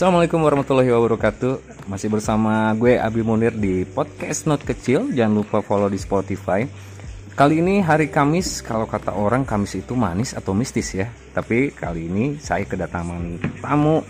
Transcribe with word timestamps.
Assalamualaikum 0.00 0.40
warahmatullahi 0.40 0.88
wabarakatuh. 0.96 1.84
Masih 1.84 2.08
bersama 2.08 2.72
gue 2.72 2.96
Abi 2.96 3.20
Munir 3.20 3.52
di 3.52 3.84
podcast 3.84 4.48
Not 4.48 4.64
Kecil. 4.64 5.12
Jangan 5.12 5.44
lupa 5.44 5.60
follow 5.60 5.92
di 5.92 6.00
Spotify. 6.00 6.64
Kali 7.36 7.60
ini 7.60 7.84
hari 7.84 8.08
Kamis 8.08 8.64
Kalau 8.64 8.88
kata 8.88 9.12
orang 9.12 9.44
Kamis 9.44 9.76
itu 9.76 9.92
manis 9.92 10.32
atau 10.32 10.56
mistis 10.56 10.96
ya. 10.96 11.04
Tapi 11.36 11.76
kali 11.76 12.08
ini 12.08 12.40
saya 12.40 12.64
kedatangan 12.64 13.44
tamu 13.60 14.00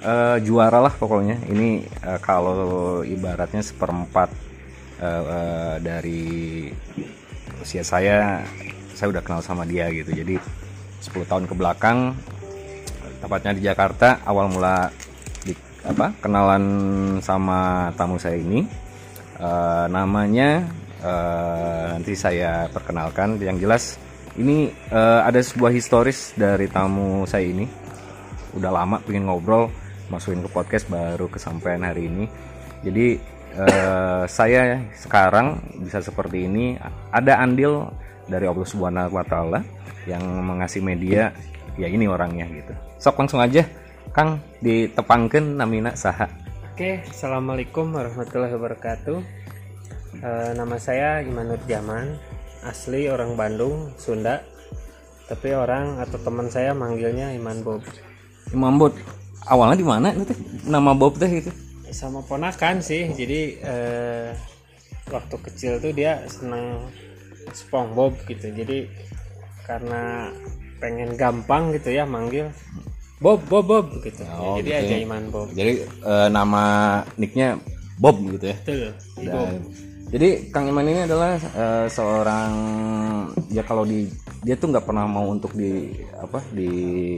uh, 0.00 0.40
Juara 0.40 0.80
lah 0.80 0.96
pokoknya. 0.96 1.44
Ini 1.44 1.84
uh, 2.08 2.16
kalau 2.24 3.04
ibaratnya 3.04 3.60
seperempat 3.60 4.32
uh, 5.04 5.24
uh, 5.28 5.74
Dari 5.76 6.72
usia 7.60 7.84
saya 7.84 8.48
Saya 8.96 9.12
udah 9.12 9.20
kenal 9.20 9.44
sama 9.44 9.68
dia 9.68 9.92
gitu. 9.92 10.08
Jadi 10.08 10.40
10 11.04 11.28
tahun 11.28 11.44
ke 11.44 11.52
belakang 11.52 12.16
tepatnya 13.20 13.52
di 13.52 13.60
Jakarta 13.68 14.24
awal 14.24 14.48
mula 14.48 14.88
apa 15.86 16.14
kenalan 16.18 16.64
sama 17.22 17.90
tamu 17.94 18.18
saya 18.18 18.38
ini. 18.40 18.66
Uh, 19.38 19.86
namanya 19.86 20.66
uh, 21.04 21.94
nanti 21.94 22.18
saya 22.18 22.66
perkenalkan. 22.74 23.38
Yang 23.38 23.58
jelas 23.62 23.84
ini 24.34 24.74
uh, 24.90 25.22
ada 25.22 25.38
sebuah 25.38 25.70
historis 25.70 26.34
dari 26.34 26.66
tamu 26.66 27.22
saya 27.28 27.46
ini. 27.46 27.66
Udah 28.58 28.72
lama 28.74 28.98
pengen 29.04 29.30
ngobrol 29.30 29.70
masukin 30.08 30.42
ke 30.42 30.50
podcast 30.50 30.90
baru 30.90 31.30
kesampaian 31.30 31.84
hari 31.86 32.10
ini. 32.10 32.26
Jadi 32.82 33.20
uh, 33.58 34.24
saya 34.26 34.82
sekarang 34.98 35.62
bisa 35.78 36.02
seperti 36.02 36.50
ini 36.50 36.74
ada 37.14 37.38
andil 37.38 37.92
dari 38.26 38.50
Allah 38.50 38.66
Subhanahu 38.66 39.14
wa 39.14 39.24
taala 39.26 39.60
yang 40.10 40.22
mengasih 40.42 40.82
media. 40.82 41.30
Ya 41.78 41.86
ini 41.86 42.10
orangnya 42.10 42.42
gitu. 42.50 42.74
Sok 42.98 43.22
langsung 43.22 43.38
aja 43.38 43.62
Kang 44.18 44.42
ditepangkan 44.58 45.62
namina 45.62 45.94
saha. 45.94 46.26
Oke 46.74 47.06
Assalamualaikum 47.06 47.94
warahmatullahi 47.94 48.50
wabarakatuh. 48.50 49.14
E, 50.18 50.30
nama 50.58 50.74
saya 50.74 51.22
Imanur 51.22 51.62
Jaman 51.70 52.18
asli 52.66 53.06
orang 53.06 53.38
Bandung 53.38 53.94
Sunda 53.94 54.42
tapi 55.30 55.54
orang 55.54 56.02
atau 56.02 56.18
teman 56.18 56.50
saya 56.50 56.74
manggilnya 56.74 57.30
Iman 57.30 57.62
Bob. 57.62 57.86
Iman 58.50 58.74
Bob 58.82 58.98
awalnya 59.46 59.78
di 59.78 59.86
mana 59.86 60.10
itu 60.10 60.34
nama 60.66 60.98
Bob 60.98 61.14
teh 61.14 61.38
itu 61.38 61.54
sama 61.94 62.18
ponakan 62.26 62.82
sih 62.82 63.14
jadi 63.14 63.40
e, 63.54 63.74
waktu 65.14 65.36
kecil 65.46 65.78
tuh 65.78 65.94
dia 65.94 66.26
seneng 66.26 66.90
SpongeBob 67.54 68.18
gitu. 68.26 68.50
Jadi 68.50 68.90
karena 69.62 70.34
pengen 70.82 71.14
gampang 71.14 71.70
gitu 71.70 71.94
ya 71.94 72.02
manggil 72.02 72.50
Bob 73.18 73.42
Bob 73.50 73.66
Bob 73.66 73.86
gitu. 74.02 74.22
Oh, 74.38 74.58
jadi 74.62 74.70
gitu. 74.70 74.82
aja. 74.86 74.96
Iman 75.02 75.24
Bob. 75.34 75.48
Jadi 75.50 75.72
uh, 76.06 76.28
nama 76.30 76.62
nicknya 77.18 77.58
Bob 77.98 78.16
gitu 78.38 78.54
ya? 78.54 78.56
Betul, 78.62 78.94
Bob. 79.26 79.48
jadi 80.08 80.28
Kang 80.54 80.70
Iman 80.70 80.86
ini 80.86 81.02
adalah 81.04 81.34
uh, 81.36 81.86
seorang 81.90 82.50
ya 83.50 83.66
kalau 83.66 83.82
di 83.82 84.06
dia 84.46 84.54
tuh 84.54 84.70
nggak 84.70 84.86
pernah 84.86 85.04
mau 85.10 85.26
untuk 85.26 85.50
di 85.52 85.90
apa 86.14 86.38
di 86.54 86.70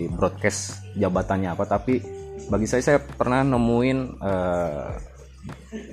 broadcast 0.09 0.81
jabatannya 0.97 1.53
apa 1.53 1.69
tapi 1.69 2.01
bagi 2.49 2.65
saya 2.65 2.83
saya 2.83 2.99
pernah 2.99 3.45
nemuin 3.45 3.99
uh, 4.25 4.89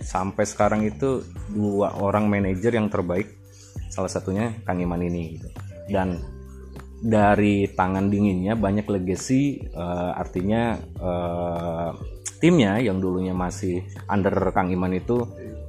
sampai 0.02 0.44
sekarang 0.48 0.88
itu 0.88 1.22
dua 1.52 2.00
orang 2.00 2.32
manajer 2.32 2.74
yang 2.80 2.88
terbaik 2.88 3.28
salah 3.92 4.10
satunya 4.10 4.56
Kang 4.64 4.80
Iman 4.80 5.04
ini 5.04 5.36
gitu. 5.38 5.48
Dan 5.88 6.20
dari 6.98 7.70
tangan 7.70 8.10
dinginnya 8.10 8.58
banyak 8.58 8.90
legacy 8.90 9.70
uh, 9.78 10.18
artinya 10.18 10.74
uh, 10.98 11.94
timnya 12.38 12.78
yang 12.82 13.02
dulunya 13.02 13.34
masih 13.34 13.82
under 14.10 14.34
Kang 14.54 14.70
Iman 14.70 14.94
itu 14.94 15.26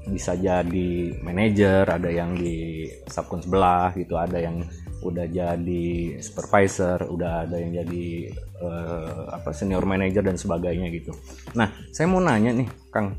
bisa 0.08 0.36
jadi 0.36 1.20
manajer, 1.20 1.84
ada 1.84 2.08
yang 2.08 2.32
di 2.32 2.88
subkon 3.04 3.44
sebelah 3.44 3.92
gitu, 3.92 4.16
ada 4.16 4.40
yang 4.40 4.64
udah 5.04 5.28
jadi 5.28 6.18
supervisor, 6.18 7.06
udah 7.06 7.44
ada 7.44 7.56
yang 7.60 7.84
jadi 7.84 8.32
uh, 8.64 9.36
apa 9.36 9.52
senior 9.52 9.84
manager 9.84 10.24
dan 10.24 10.40
sebagainya 10.40 10.88
gitu. 10.90 11.12
Nah, 11.54 11.70
saya 11.92 12.08
mau 12.08 12.24
nanya 12.24 12.56
nih, 12.56 12.68
Kang, 12.88 13.14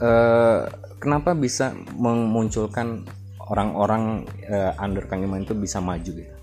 uh, 0.00 0.60
kenapa 0.98 1.36
bisa 1.36 1.76
memunculkan 1.96 3.04
orang-orang 3.48 4.24
uh, 4.48 4.72
under 4.80 5.04
Kang 5.04 5.24
Iman 5.24 5.44
itu 5.44 5.52
bisa 5.52 5.84
maju 5.84 6.12
gitu? 6.16 6.37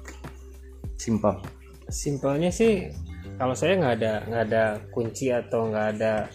Simpel. 0.97 1.39
Simpelnya 1.87 2.49
sih 2.49 2.89
kalau 3.37 3.53
saya 3.53 3.77
nggak 3.77 3.95
ada 4.01 4.13
nggak 4.25 4.43
ada 4.49 4.79
kunci 4.89 5.29
atau 5.31 5.67
nggak 5.69 5.87
ada 5.97 6.29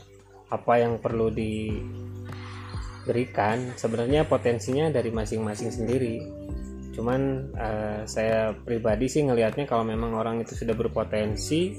apa 0.50 0.72
yang 0.82 0.98
perlu 0.98 1.30
diberikan 1.30 1.86
sebenarnya 3.78 4.26
potensinya 4.26 4.90
dari 4.90 5.10
masing-masing 5.14 5.70
sendiri. 5.70 6.22
Cuman 6.90 7.50
uh, 7.54 8.02
saya 8.04 8.52
pribadi 8.66 9.06
sih 9.06 9.22
ngelihatnya 9.24 9.64
kalau 9.64 9.86
memang 9.86 10.12
orang 10.18 10.42
itu 10.42 10.58
sudah 10.58 10.74
berpotensi 10.74 11.78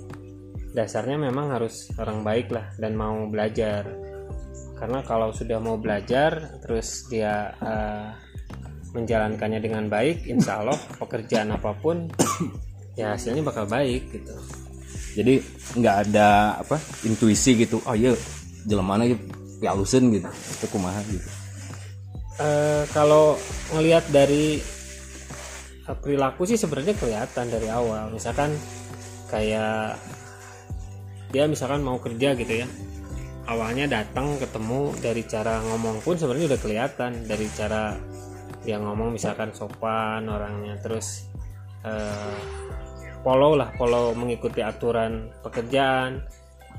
dasarnya 0.72 1.19
memang 1.19 1.52
harus 1.52 1.92
orang 2.00 2.24
baik 2.24 2.48
lah 2.52 2.72
dan 2.80 2.96
mau 2.96 3.28
belajar. 3.28 3.84
Karena 4.80 5.03
kalau 5.06 5.30
sudah 5.30 5.62
mau 5.62 5.78
belajar 5.78 6.58
terus 6.63 7.06
dia 7.12 7.53
uh, 7.62 8.16
menjalankannya 8.92 9.59
dengan 9.62 9.88
baik 9.88 10.25
insya 10.28 10.63
Allah 10.63 10.80
pekerjaan 11.00 11.53
apa 11.53 11.72
pun 11.78 12.09
ya 12.96 13.16
hasilnya 13.16 13.44
bakal 13.44 13.68
baik 13.68 14.12
gitu. 14.12 14.34
Jadi 15.12 15.44
nggak 15.79 15.96
ada 16.07 16.59
apa 16.59 16.79
intuisi 17.03 17.56
gitu. 17.59 17.84
Oh 17.84 17.96
iya 17.96 18.16
jalan 18.68 18.85
mana 18.85 19.03
gitu 19.07 19.24
halusin 19.62 20.09
gitu 20.09 20.25
itu 20.29 20.66
kumaha 20.74 21.01
gitu. 21.06 21.30
Uh, 22.41 22.84
kalau 22.96 23.38
ngelihat 23.75 24.01
dari 24.09 24.57
uh, 25.85 25.97
perilaku 25.97 26.50
sih 26.50 26.57
sebenarnya 26.57 26.97
kelihatan 26.97 27.46
dari 27.51 27.68
awal. 27.69 28.09
Misalkan 28.09 28.56
kayak 29.30 30.00
dia 31.31 31.46
misalkan 31.46 31.85
mau 31.85 32.01
kerja 32.01 32.34
gitu 32.34 32.66
ya. 32.66 32.68
Awalnya 33.46 33.90
datang 33.90 34.40
ketemu 34.40 34.96
dari 35.01 35.28
cara 35.28 35.59
ngomong 35.66 36.01
pun 36.01 36.16
sebenarnya 36.18 36.56
udah 36.56 36.62
kelihatan. 36.62 37.12
Dari 37.28 37.46
cara 37.53 37.94
dia 38.66 38.78
ngomong 38.81 39.13
misalkan 39.13 39.53
sopan 39.53 40.25
orangnya. 40.25 40.81
Terus 40.81 41.30
uh, 41.85 42.35
follow 43.21 43.57
lah 43.57 43.73
follow 43.77 44.13
mengikuti 44.17 44.61
aturan 44.61 45.29
pekerjaan. 45.41 46.25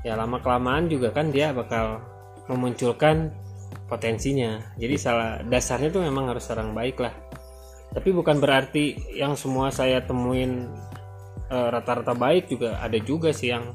Ya 0.03 0.19
lama 0.19 0.39
kelamaan 0.43 0.91
juga 0.91 1.15
kan 1.15 1.31
dia 1.31 1.55
bakal 1.55 2.03
memunculkan 2.51 3.31
potensinya. 3.87 4.59
Jadi 4.75 4.95
salah 4.99 5.39
dasarnya 5.47 5.89
tuh 5.91 6.03
memang 6.03 6.31
harus 6.31 6.47
orang 6.51 6.75
baik 6.75 6.99
lah. 6.99 7.15
Tapi 7.93 8.09
bukan 8.11 8.41
berarti 8.41 9.15
yang 9.15 9.37
semua 9.39 9.69
saya 9.69 10.03
temuin 10.03 10.67
e, 11.47 11.57
rata-rata 11.71 12.17
baik 12.17 12.49
juga 12.51 12.81
ada 12.81 12.97
juga 12.99 13.31
sih 13.31 13.53
yang 13.53 13.71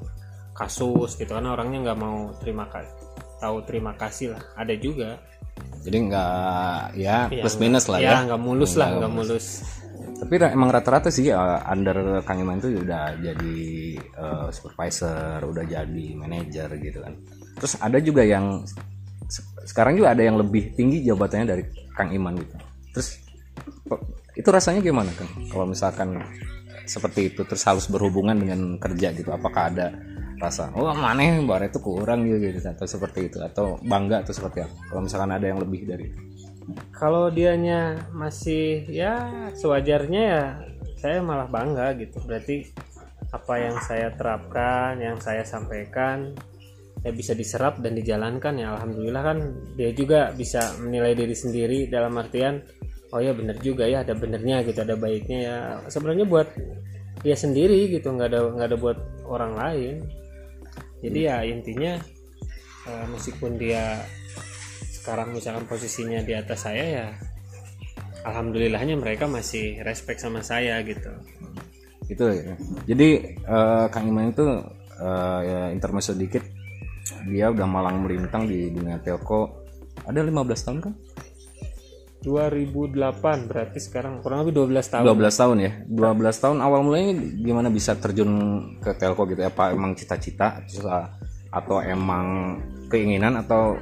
kasus 0.53 1.15
gitu 1.15 1.39
karena 1.39 1.55
orangnya 1.55 1.87
nggak 1.87 1.99
mau 2.03 2.35
terima 2.43 2.67
kasih 2.67 2.99
tahu 3.39 3.63
terima 3.65 3.95
kasih 3.95 4.35
lah. 4.35 4.43
Ada 4.59 4.75
juga. 4.77 5.11
Jadi 5.87 5.97
nggak 6.11 6.99
ya, 6.99 7.31
ya 7.31 7.43
plus 7.43 7.57
minus 7.57 7.87
lah 7.87 7.99
ya, 8.03 8.11
ya. 8.11 8.19
nggak 8.31 8.43
mulus 8.43 8.75
lah 8.79 8.95
nggak 8.99 9.11
mulus 9.15 9.47
tapi 10.19 10.35
emang 10.51 10.75
rata-rata 10.75 11.15
sih 11.15 11.31
uh, 11.31 11.63
under 11.71 12.19
Kang 12.27 12.43
Iman 12.43 12.59
itu 12.59 12.75
udah 12.75 13.15
jadi 13.23 13.59
uh, 14.19 14.49
supervisor 14.51 15.39
udah 15.47 15.63
jadi 15.63 16.07
manajer 16.19 16.69
gitu 16.83 16.99
kan. 17.07 17.15
Terus 17.55 17.75
ada 17.79 17.99
juga 18.03 18.27
yang 18.27 18.67
sekarang 19.63 19.95
juga 19.95 20.19
ada 20.19 20.23
yang 20.27 20.35
lebih 20.35 20.75
tinggi 20.75 21.07
jabatannya 21.07 21.47
dari 21.47 21.63
Kang 21.95 22.11
Iman 22.11 22.35
gitu. 22.35 22.55
Terus 22.99 23.09
itu 24.35 24.49
rasanya 24.51 24.83
gimana 24.83 25.11
kan 25.15 25.27
kalau 25.51 25.67
misalkan 25.67 26.19
seperti 26.87 27.35
itu 27.35 27.43
terus 27.43 27.63
harus 27.67 27.87
berhubungan 27.91 28.39
dengan 28.39 28.79
kerja 28.79 29.11
gitu 29.11 29.35
apakah 29.35 29.71
ada 29.71 29.91
rasa 30.39 30.71
oh 30.79 30.95
mana 30.95 31.43
bar 31.43 31.67
itu 31.67 31.83
kurang 31.83 32.23
gitu, 32.23 32.39
gitu 32.39 32.63
atau 32.63 32.87
seperti 32.87 33.27
itu 33.27 33.39
atau 33.43 33.79
bangga 33.83 34.23
atau 34.23 34.31
seperti 34.35 34.63
apa? 34.67 34.75
Kalau 34.91 35.03
misalkan 35.03 35.31
ada 35.35 35.47
yang 35.47 35.59
lebih 35.59 35.87
dari 35.87 36.07
itu 36.07 36.28
kalau 36.93 37.33
dianya 37.33 37.97
masih 38.13 38.85
ya 38.91 39.31
sewajarnya 39.57 40.23
ya 40.23 40.45
saya 40.99 41.23
malah 41.23 41.47
bangga 41.49 41.95
gitu. 41.97 42.19
Berarti 42.27 42.69
apa 43.29 43.55
yang 43.61 43.77
saya 43.85 44.09
terapkan 44.17 44.99
yang 44.99 45.21
saya 45.21 45.45
sampaikan 45.45 46.33
ya 47.07 47.15
bisa 47.15 47.33
diserap 47.33 47.79
dan 47.81 47.95
dijalankan 47.95 48.59
ya. 48.59 48.75
Alhamdulillah 48.77 49.23
kan 49.23 49.39
dia 49.79 49.91
juga 49.95 50.35
bisa 50.35 50.75
menilai 50.83 51.15
diri 51.15 51.37
sendiri 51.37 51.79
dalam 51.87 52.19
artian 52.19 52.61
oh 53.09 53.25
ya 53.25 53.33
bener 53.33 53.57
juga 53.65 53.89
ya 53.89 54.05
ada 54.05 54.13
benernya 54.13 54.67
gitu 54.67 54.83
ada 54.83 54.99
baiknya 54.99 55.39
ya. 55.39 55.57
Sebenarnya 55.89 56.27
buat 56.29 56.51
dia 57.23 57.35
sendiri 57.35 57.89
gitu 57.91 58.15
nggak 58.15 58.29
ada 58.35 58.41
nggak 58.53 58.69
ada 58.75 58.79
buat 58.79 58.99
orang 59.25 59.53
lain. 59.57 59.95
Jadi 60.99 61.19
ya 61.31 61.47
intinya 61.47 61.95
eh, 62.91 63.05
meskipun 63.15 63.55
dia 63.55 64.03
sekarang 65.09 65.33
misalkan 65.33 65.65
posisinya 65.65 66.21
di 66.21 66.37
atas 66.37 66.69
saya 66.69 66.85
ya 66.85 67.07
alhamdulillahnya 68.29 69.01
mereka 69.01 69.25
masih 69.25 69.81
respect 69.81 70.21
sama 70.21 70.45
saya 70.45 70.77
gitu. 70.85 71.09
Itu 72.13 72.29
ya. 72.29 72.61
Jadi 72.85 73.41
uh, 73.49 73.89
Kang 73.89 74.05
Iman 74.05 74.37
itu 74.37 74.45
uh, 75.01 75.41
ya 75.41 75.73
intermezzo 75.73 76.13
dikit. 76.13 76.45
Dia 77.25 77.49
udah 77.49 77.65
malang 77.65 78.05
melintang 78.05 78.45
di 78.45 78.69
dunia 78.69 79.01
telco. 79.01 79.65
Ada 80.05 80.21
15 80.21 80.45
tahun 80.69 80.79
kan? 80.85 80.93
2008 82.29 83.49
berarti 83.49 83.81
sekarang 83.81 84.21
kurang 84.21 84.45
lebih 84.45 84.61
12 84.61 84.93
tahun. 84.93 85.05
12 85.09 85.41
tahun 85.41 85.57
ya. 85.65 85.73
12 85.89 86.45
tahun 86.45 86.57
awal 86.61 86.85
mulanya 86.85 87.17
gimana 87.17 87.73
bisa 87.73 87.97
terjun 87.97 88.29
ke 88.85 88.93
telco 88.93 89.25
gitu 89.25 89.41
ya? 89.41 89.49
Apa 89.49 89.73
emang 89.73 89.97
cita-cita? 89.97 90.61
Atau 91.49 91.81
emang 91.81 92.61
keinginan 92.93 93.41
atau 93.41 93.81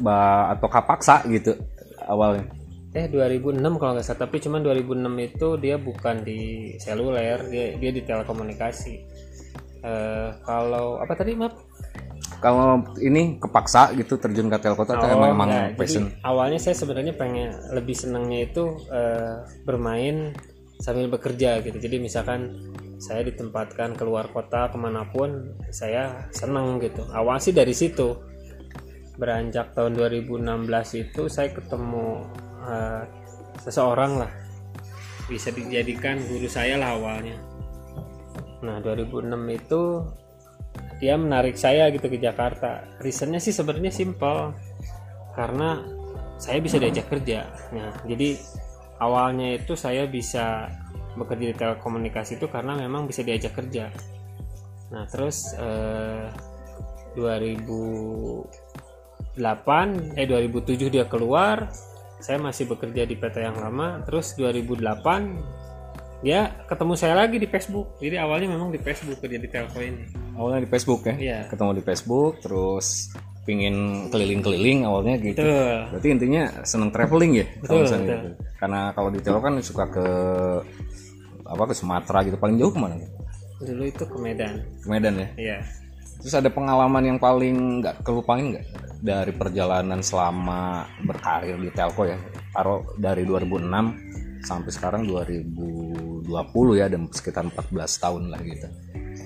atau 0.00 0.68
kapaksa 0.68 1.24
gitu 1.28 1.56
awalnya. 2.04 2.48
Eh 2.96 3.12
2006 3.12 3.60
kalau 3.76 3.92
nggak 3.92 4.06
salah 4.06 4.20
tapi 4.24 4.40
cuman 4.40 4.64
2006 4.64 5.28
itu 5.28 5.48
dia 5.60 5.76
bukan 5.76 6.24
di 6.24 6.72
seluler 6.80 7.44
dia 7.52 7.76
dia 7.76 7.90
di 7.92 8.02
telekomunikasi. 8.04 8.94
Eh 9.84 10.28
kalau 10.44 11.00
apa 11.00 11.12
tadi 11.12 11.36
maaf 11.36 11.54
kalau 12.40 12.84
ini 13.00 13.40
kepaksa 13.40 13.96
gitu 13.96 14.20
terjun 14.20 14.52
ke 14.52 14.58
telco 14.60 14.84
atau 14.84 15.08
emang 15.08 15.32
emang 15.32 15.48
ya, 15.48 15.62
passion? 15.72 16.12
jadi 16.12 16.20
awalnya 16.26 16.60
saya 16.60 16.76
sebenarnya 16.76 17.16
pengen 17.16 17.48
lebih 17.72 17.96
senangnya 17.96 18.44
itu 18.44 18.76
eh, 18.92 19.40
bermain 19.64 20.36
sambil 20.80 21.08
bekerja 21.08 21.64
gitu. 21.64 21.76
Jadi 21.80 21.96
misalkan 21.96 22.52
saya 22.96 23.24
ditempatkan 23.24 23.96
keluar 23.96 24.28
kota 24.32 24.68
ke 24.72 24.76
mana 24.76 25.08
pun 25.08 25.56
saya 25.72 26.28
senang 26.32 26.80
gitu. 26.80 27.04
Awal 27.12 27.40
sih 27.40 27.52
dari 27.52 27.72
situ 27.72 28.16
beranjak 29.16 29.72
tahun 29.72 29.96
2016 29.96 31.02
itu 31.02 31.22
saya 31.32 31.48
ketemu 31.52 32.24
eh, 32.64 33.02
seseorang 33.64 34.24
lah. 34.24 34.32
Bisa 35.26 35.50
dijadikan 35.50 36.22
guru 36.28 36.46
saya 36.46 36.78
lah 36.78 36.94
awalnya. 36.94 37.36
Nah 38.62 38.78
2006 38.80 39.32
itu 39.52 39.82
dia 40.96 41.14
menarik 41.18 41.56
saya 41.58 41.88
gitu 41.92 42.08
ke 42.08 42.16
Jakarta. 42.20 42.84
Reasonnya 43.02 43.40
sih 43.42 43.52
sebenarnya 43.52 43.92
simpel 43.92 44.54
karena 45.36 45.82
saya 46.36 46.60
bisa 46.60 46.76
diajak 46.76 47.08
kerja. 47.08 47.48
Nah 47.72 47.90
jadi 48.04 48.36
awalnya 49.00 49.56
itu 49.56 49.76
saya 49.76 50.08
bisa 50.08 50.68
bekerja 51.16 51.52
di 51.52 51.56
telekomunikasi 51.56 52.36
itu 52.36 52.46
karena 52.48 52.76
memang 52.76 53.08
bisa 53.08 53.24
diajak 53.24 53.56
kerja. 53.56 53.88
Nah 54.92 55.04
terus 55.08 55.56
eh, 55.56 56.28
2008 59.36 60.16
eh 60.16 60.26
2007 60.26 60.88
dia 60.88 61.04
keluar 61.04 61.68
saya 62.18 62.40
masih 62.40 62.64
bekerja 62.66 63.04
di 63.04 63.14
PT 63.14 63.36
yang 63.38 63.56
lama 63.56 64.00
terus 64.02 64.32
2008 64.34 66.24
dia 66.24 66.48
ketemu 66.64 66.92
saya 66.96 67.14
lagi 67.14 67.36
di 67.36 67.44
Facebook 67.44 68.00
jadi 68.00 68.24
awalnya 68.24 68.48
memang 68.50 68.72
di 68.72 68.80
Facebook 68.80 69.20
kerja 69.20 69.36
di 69.36 69.46
telco 69.46 69.78
ini 69.78 70.08
awalnya 70.34 70.64
di 70.64 70.70
Facebook 70.72 71.00
ya 71.04 71.14
Iya. 71.14 71.38
ketemu 71.46 71.70
di 71.76 71.82
Facebook 71.84 72.40
terus 72.40 73.12
pingin 73.44 74.08
keliling-keliling 74.10 74.82
awalnya 74.82 75.20
gitu 75.20 75.38
Betul. 75.38 75.76
berarti 75.92 76.08
intinya 76.10 76.42
seneng 76.64 76.90
traveling 76.90 77.32
ya 77.36 77.46
Betul, 77.60 77.84
betul. 77.84 78.00
gitu. 78.02 78.28
karena 78.58 78.80
kalau 78.90 79.08
di 79.12 79.20
telco 79.20 79.38
kan 79.38 79.54
suka 79.60 79.84
ke 79.86 80.06
apa 81.46 81.62
ke 81.62 81.74
Sumatera 81.76 82.18
gitu 82.26 82.40
paling 82.40 82.56
jauh 82.58 82.72
ke 82.72 82.80
mana 82.80 82.96
dulu 83.60 83.84
itu 83.84 84.02
ke 84.02 84.16
Medan 84.18 84.64
ke 84.82 84.86
Medan 84.88 85.14
ya 85.14 85.28
Iya. 85.36 85.58
Terus 86.20 86.34
ada 86.34 86.50
pengalaman 86.50 87.04
yang 87.14 87.18
paling 87.20 87.82
nggak 87.82 88.02
kelupain 88.02 88.54
nggak? 88.56 88.66
Dari 89.00 89.32
perjalanan 89.36 90.00
selama 90.00 90.88
berkarir 91.04 91.60
di 91.60 91.70
telco 91.70 92.08
ya 92.08 92.16
taruh 92.56 92.80
dari 92.96 93.28
2006 93.28 94.40
sampai 94.46 94.70
sekarang 94.72 95.02
2020 95.04 96.26
ya 96.80 96.86
dan 96.88 97.10
sekitar 97.12 97.44
14 97.44 98.02
tahun 98.02 98.22
lah 98.32 98.40
gitu. 98.40 98.68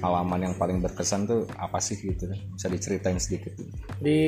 Pengalaman 0.01 0.41
yang 0.51 0.55
paling 0.57 0.81
berkesan 0.81 1.29
tuh 1.29 1.45
apa 1.61 1.79
sih 1.79 2.01
gitu? 2.01 2.27
Bisa 2.57 2.67
diceritain 2.67 3.21
sedikit. 3.21 3.53
Di 4.01 4.21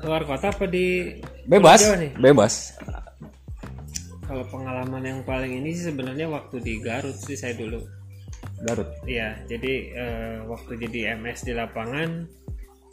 luar 0.00 0.24
kota 0.24 0.54
apa 0.54 0.64
di 0.70 1.18
bebas 1.44 1.80
bebas. 2.16 2.78
Kalau 4.24 4.44
pengalaman 4.48 5.04
yang 5.04 5.20
paling 5.28 5.60
ini 5.60 5.76
sih 5.76 5.92
sebenarnya 5.92 6.32
waktu 6.32 6.56
di 6.64 6.80
Garut 6.80 7.12
sih 7.12 7.36
saya 7.36 7.52
dulu 7.52 8.03
Garut 8.64 8.88
Iya, 9.04 9.36
jadi 9.44 9.72
eh, 9.92 10.36
waktu 10.48 10.80
jadi 10.80 11.18
MS 11.20 11.44
di 11.44 11.52
lapangan 11.52 12.24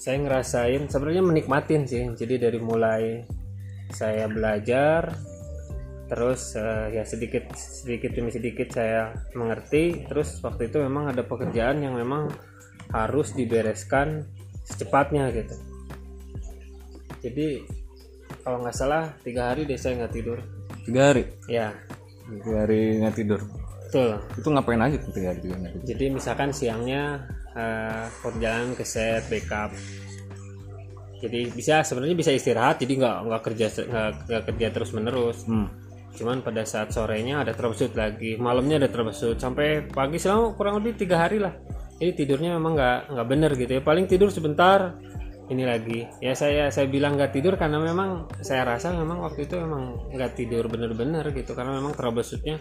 saya 0.01 0.17
ngerasain 0.17 0.89
sebenarnya 0.89 1.23
menikmatin 1.23 1.85
sih. 1.85 2.09
Jadi 2.17 2.41
dari 2.41 2.59
mulai 2.59 3.21
saya 3.93 4.25
belajar 4.25 5.13
terus 6.11 6.59
eh, 6.59 6.99
ya 6.99 7.03
sedikit 7.07 7.53
sedikit 7.55 8.11
demi 8.11 8.33
sedikit 8.33 8.73
saya 8.73 9.15
mengerti. 9.37 10.03
Terus 10.09 10.41
waktu 10.43 10.67
itu 10.67 10.81
memang 10.81 11.13
ada 11.13 11.23
pekerjaan 11.23 11.85
yang 11.85 11.95
memang 11.95 12.27
harus 12.91 13.31
dibereskan 13.31 14.25
secepatnya 14.67 15.31
gitu. 15.31 15.55
Jadi 17.21 17.63
kalau 18.41 18.65
nggak 18.65 18.75
salah 18.75 19.13
tiga 19.21 19.53
hari 19.53 19.63
deh 19.69 19.77
saya 19.77 20.03
nggak 20.03 20.13
tidur. 20.15 20.39
tiga 20.81 21.13
hari 21.13 21.29
Ya, 21.45 21.77
tiga 22.25 22.65
hari 22.65 22.97
nggak 22.97 23.15
tidur 23.21 23.41
betul. 23.91 24.39
itu 24.39 24.47
ngapain 24.47 24.79
aja 24.79 24.95
tuh 25.03 25.11
nggak 25.11 25.37
tidur 25.43 25.57
Jadi 25.83 26.05
misalkan 26.15 26.49
siangnya 26.55 27.27
eh, 27.51 28.07
perjalanan 28.23 28.71
ke 28.79 28.87
set 28.87 29.27
backup. 29.27 29.75
Jadi 31.21 31.53
bisa 31.53 31.85
sebenarnya 31.85 32.17
bisa 32.17 32.31
istirahat, 32.33 32.81
jadi 32.81 32.97
nggak 32.97 33.17
nggak 33.29 33.41
kerja 33.45 33.67
nggak 34.25 34.43
kerja 34.49 34.67
terus 34.73 34.89
menerus. 34.95 35.45
hmm. 35.45 35.67
Cuman 36.17 36.41
pada 36.41 36.65
saat 36.65 36.89
sorenya 36.89 37.45
ada 37.45 37.53
troubleshoot 37.53 37.93
lagi, 37.93 38.35
malamnya 38.41 38.81
ada 38.81 38.89
troubleshoot 38.89 39.37
sampai 39.37 39.85
pagi 39.85 40.17
selama 40.17 40.57
kurang 40.57 40.81
lebih 40.81 40.97
tiga 40.97 41.21
hari 41.21 41.37
lah. 41.37 41.53
Jadi 42.01 42.25
tidurnya 42.25 42.57
memang 42.57 42.73
nggak 42.73 42.99
nggak 43.13 43.27
bener 43.29 43.51
gitu 43.53 43.71
ya. 43.77 43.81
Paling 43.85 44.09
tidur 44.09 44.33
sebentar, 44.33 44.97
ini 45.53 45.63
lagi. 45.67 46.09
Ya 46.23 46.33
saya 46.33 46.73
saya 46.73 46.89
bilang 46.89 47.19
nggak 47.19 47.37
tidur 47.37 47.53
karena 47.53 47.77
memang 47.77 48.25
saya 48.41 48.65
rasa 48.65 48.89
memang 48.95 49.21
waktu 49.21 49.45
itu 49.45 49.61
memang 49.61 50.09
nggak 50.09 50.31
tidur 50.33 50.65
bener-bener 50.65 51.27
gitu 51.35 51.53
karena 51.53 51.77
memang 51.77 51.93
troubleshootnya 51.93 52.57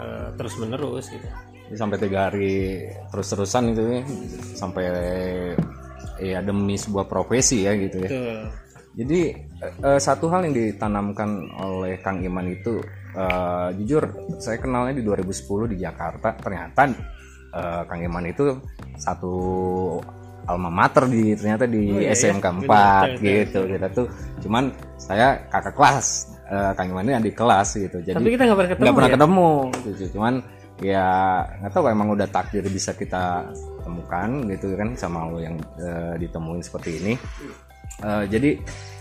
eh, 0.00 0.28
terus 0.40 0.56
menerus 0.56 1.12
gitu. 1.12 1.28
Sampai 1.70 2.02
tiga 2.02 2.26
hari 2.26 2.82
terus-terusan 3.14 3.70
itu 3.70 3.82
ya 3.86 4.02
sampai 4.58 4.84
ya 6.18 6.38
demi 6.42 6.74
sebuah 6.74 7.06
profesi 7.06 7.62
ya 7.64 7.72
gitu 7.78 7.96
ya 8.02 8.10
Betul. 8.10 8.38
Jadi 8.90 9.20
eh, 9.86 10.00
satu 10.02 10.26
hal 10.34 10.50
yang 10.50 10.54
ditanamkan 10.56 11.46
oleh 11.62 12.02
Kang 12.02 12.26
Iman 12.26 12.50
itu 12.50 12.82
eh, 13.14 13.68
jujur 13.78 14.02
saya 14.42 14.58
kenalnya 14.58 14.98
di 14.98 15.06
2010 15.06 15.70
di 15.70 15.76
Jakarta 15.78 16.34
ternyata 16.34 16.90
eh, 17.54 17.82
Kang 17.86 18.02
Iman 18.02 18.26
itu 18.26 18.50
satu 18.98 19.34
alma 20.50 20.66
mater 20.74 21.06
di 21.06 21.38
ternyata 21.38 21.70
di 21.70 21.86
Oh, 21.94 22.02
iya, 22.02 22.18
SMK 22.18 22.42
iya. 22.42 22.50
4 22.50 22.66
Benar, 22.66 22.66
benar, 22.66 23.22
gitu 23.22 23.60
kita 23.70 23.86
tuh 23.94 24.06
cuman 24.42 24.64
saya 24.98 25.38
kakak 25.46 25.74
kelas 25.78 26.29
eh, 26.50 26.72
Kang 26.74 26.90
Iman 26.90 27.06
ini 27.06 27.14
adik 27.14 27.34
kelas 27.38 27.78
gitu. 27.78 27.98
Jadi 28.02 28.18
Tapi 28.18 28.30
kita 28.34 28.42
nggak 28.50 28.58
pernah 28.58 28.70
ketemu 28.70 28.84
nggak 28.84 28.96
pernah 28.98 29.10
ya? 29.10 29.14
ketemu 29.14 29.50
gitu. 29.86 30.04
Cuman 30.18 30.34
ya 30.80 31.06
nggak 31.60 31.72
tahu 31.76 31.84
emang 31.92 32.08
udah 32.16 32.28
takdir 32.32 32.64
bisa 32.66 32.96
kita 32.96 33.52
temukan 33.84 34.48
gitu 34.48 34.72
kan 34.74 34.88
sama 34.98 35.28
lo 35.30 35.38
yang 35.38 35.56
eh, 35.78 36.14
ditemuin 36.18 36.62
seperti 36.64 36.90
ini. 37.00 37.14
Eh, 38.02 38.24
jadi 38.26 38.50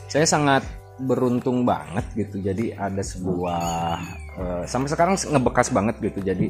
saya 0.10 0.26
sangat 0.26 0.64
beruntung 1.00 1.64
banget 1.64 2.06
gitu. 2.16 2.44
Jadi 2.44 2.76
ada 2.76 3.02
sebuah 3.02 3.98
eh, 4.38 4.64
sampai 4.68 4.90
sekarang 4.92 5.16
ngebekas 5.16 5.72
banget 5.72 5.96
gitu. 6.04 6.20
Jadi 6.22 6.48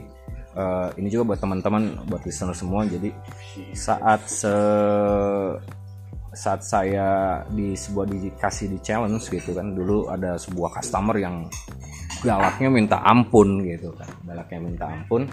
eh, 0.57 0.89
ini 0.97 1.07
juga 1.07 1.33
buat 1.33 1.39
teman-teman 1.39 2.09
buat 2.09 2.25
listener 2.25 2.57
semua. 2.57 2.83
Jadi 2.89 3.13
saat 3.77 4.25
se 4.25 4.53
saat 6.33 6.61
saya 6.61 7.41
di 7.49 7.73
sebuah 7.73 8.05
dikasih 8.05 8.69
di 8.69 8.79
challenge 8.81 9.29
gitu 9.33 9.53
kan 9.57 9.73
dulu 9.73 10.09
ada 10.09 10.37
sebuah 10.37 10.77
customer 10.77 11.17
yang 11.17 11.49
galaknya 12.21 12.69
minta 12.69 12.97
ampun 13.01 13.63
gitu 13.65 13.89
kan 13.97 14.09
galaknya 14.25 14.59
minta 14.61 14.85
ampun. 14.89 15.25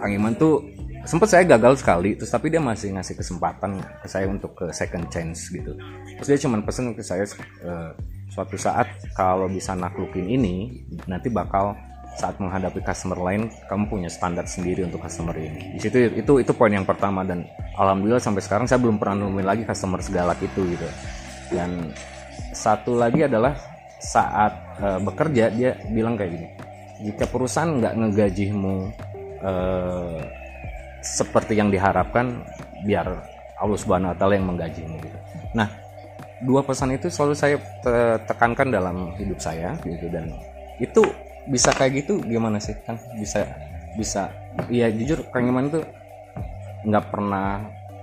Kang 0.00 0.12
Iman 0.16 0.32
tuh 0.32 0.64
sempet 1.04 1.28
saya 1.28 1.44
gagal 1.44 1.84
sekali 1.84 2.16
terus 2.16 2.32
tapi 2.32 2.48
dia 2.48 2.60
masih 2.60 2.96
ngasih 2.96 3.20
kesempatan 3.20 3.80
ke 4.00 4.08
saya 4.08 4.26
untuk 4.28 4.56
ke 4.56 4.72
second 4.72 5.08
chance 5.12 5.52
gitu. 5.52 5.76
Terus 6.16 6.28
dia 6.28 6.38
cuma 6.48 6.60
pesen 6.64 6.96
ke 6.96 7.04
saya 7.04 7.28
eh, 7.64 7.90
suatu 8.32 8.56
saat 8.56 8.88
kalau 9.12 9.50
bisa 9.50 9.76
naklukin 9.76 10.24
ini 10.24 10.86
nanti 11.04 11.28
bakal 11.28 11.76
saat 12.20 12.36
menghadapi 12.36 12.84
customer 12.84 13.16
lain 13.16 13.48
kamu 13.64 13.88
punya 13.88 14.12
standar 14.12 14.44
sendiri 14.44 14.84
untuk 14.84 15.00
customer 15.00 15.32
ini. 15.40 15.72
Di 15.76 15.80
situ 15.80 15.96
itu 16.12 16.32
itu 16.36 16.52
poin 16.52 16.68
yang 16.68 16.84
pertama 16.84 17.24
dan 17.24 17.48
alhamdulillah 17.80 18.20
sampai 18.20 18.44
sekarang 18.44 18.68
saya 18.68 18.76
belum 18.84 19.00
pernah 19.00 19.24
nemuin 19.24 19.48
lagi 19.48 19.62
customer 19.64 20.04
segalak 20.04 20.36
itu 20.44 20.60
gitu. 20.76 20.88
Dan 21.48 21.96
satu 22.52 23.00
lagi 23.00 23.24
adalah 23.24 23.56
saat 24.04 24.52
eh, 24.84 25.00
bekerja 25.00 25.48
dia 25.48 25.70
bilang 25.88 26.16
kayak 26.20 26.32
gini 26.36 26.48
jika 27.00 27.24
perusahaan 27.28 27.68
nggak 27.80 27.94
ngegajimu 27.96 28.76
eh, 29.40 30.20
seperti 31.00 31.56
yang 31.56 31.72
diharapkan 31.72 32.44
biar 32.84 33.08
Allah 33.60 33.78
Subhanahu 33.80 34.12
wa 34.12 34.16
taala 34.16 34.36
yang 34.36 34.48
menggajimu. 34.48 34.96
Gitu. 35.00 35.18
Nah, 35.56 35.68
dua 36.44 36.60
pesan 36.64 36.96
itu 36.96 37.08
selalu 37.12 37.34
saya 37.36 37.56
te- 37.84 38.20
tekankan 38.28 38.68
dalam 38.72 39.12
hidup 39.16 39.40
saya 39.40 39.76
gitu 39.84 40.08
dan 40.08 40.32
itu 40.80 41.04
bisa 41.48 41.70
kayak 41.72 42.04
gitu 42.04 42.20
gimana 42.24 42.60
sih? 42.60 42.76
Kan 42.84 43.00
bisa 43.16 43.46
bisa. 43.96 44.32
Iya 44.68 44.92
jujur 44.92 45.28
Kang 45.32 45.48
Iman 45.48 45.70
itu 45.70 45.80
nggak 46.84 47.04
pernah 47.12 47.60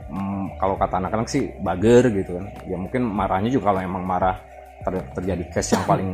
mm, 0.09 0.57
kalau 0.61 0.75
kata 0.77 1.01
anak-anak 1.01 1.27
sih 1.29 1.53
bager 1.61 2.09
gitu 2.13 2.37
kan. 2.37 2.45
Ya 2.65 2.77
mungkin 2.79 3.05
marahnya 3.05 3.51
juga 3.51 3.73
kalau 3.73 3.81
emang 3.83 4.03
marah 4.05 4.41
ter- 4.81 5.09
terjadi 5.17 5.43
case 5.53 5.77
yang 5.77 5.85
paling 5.85 6.09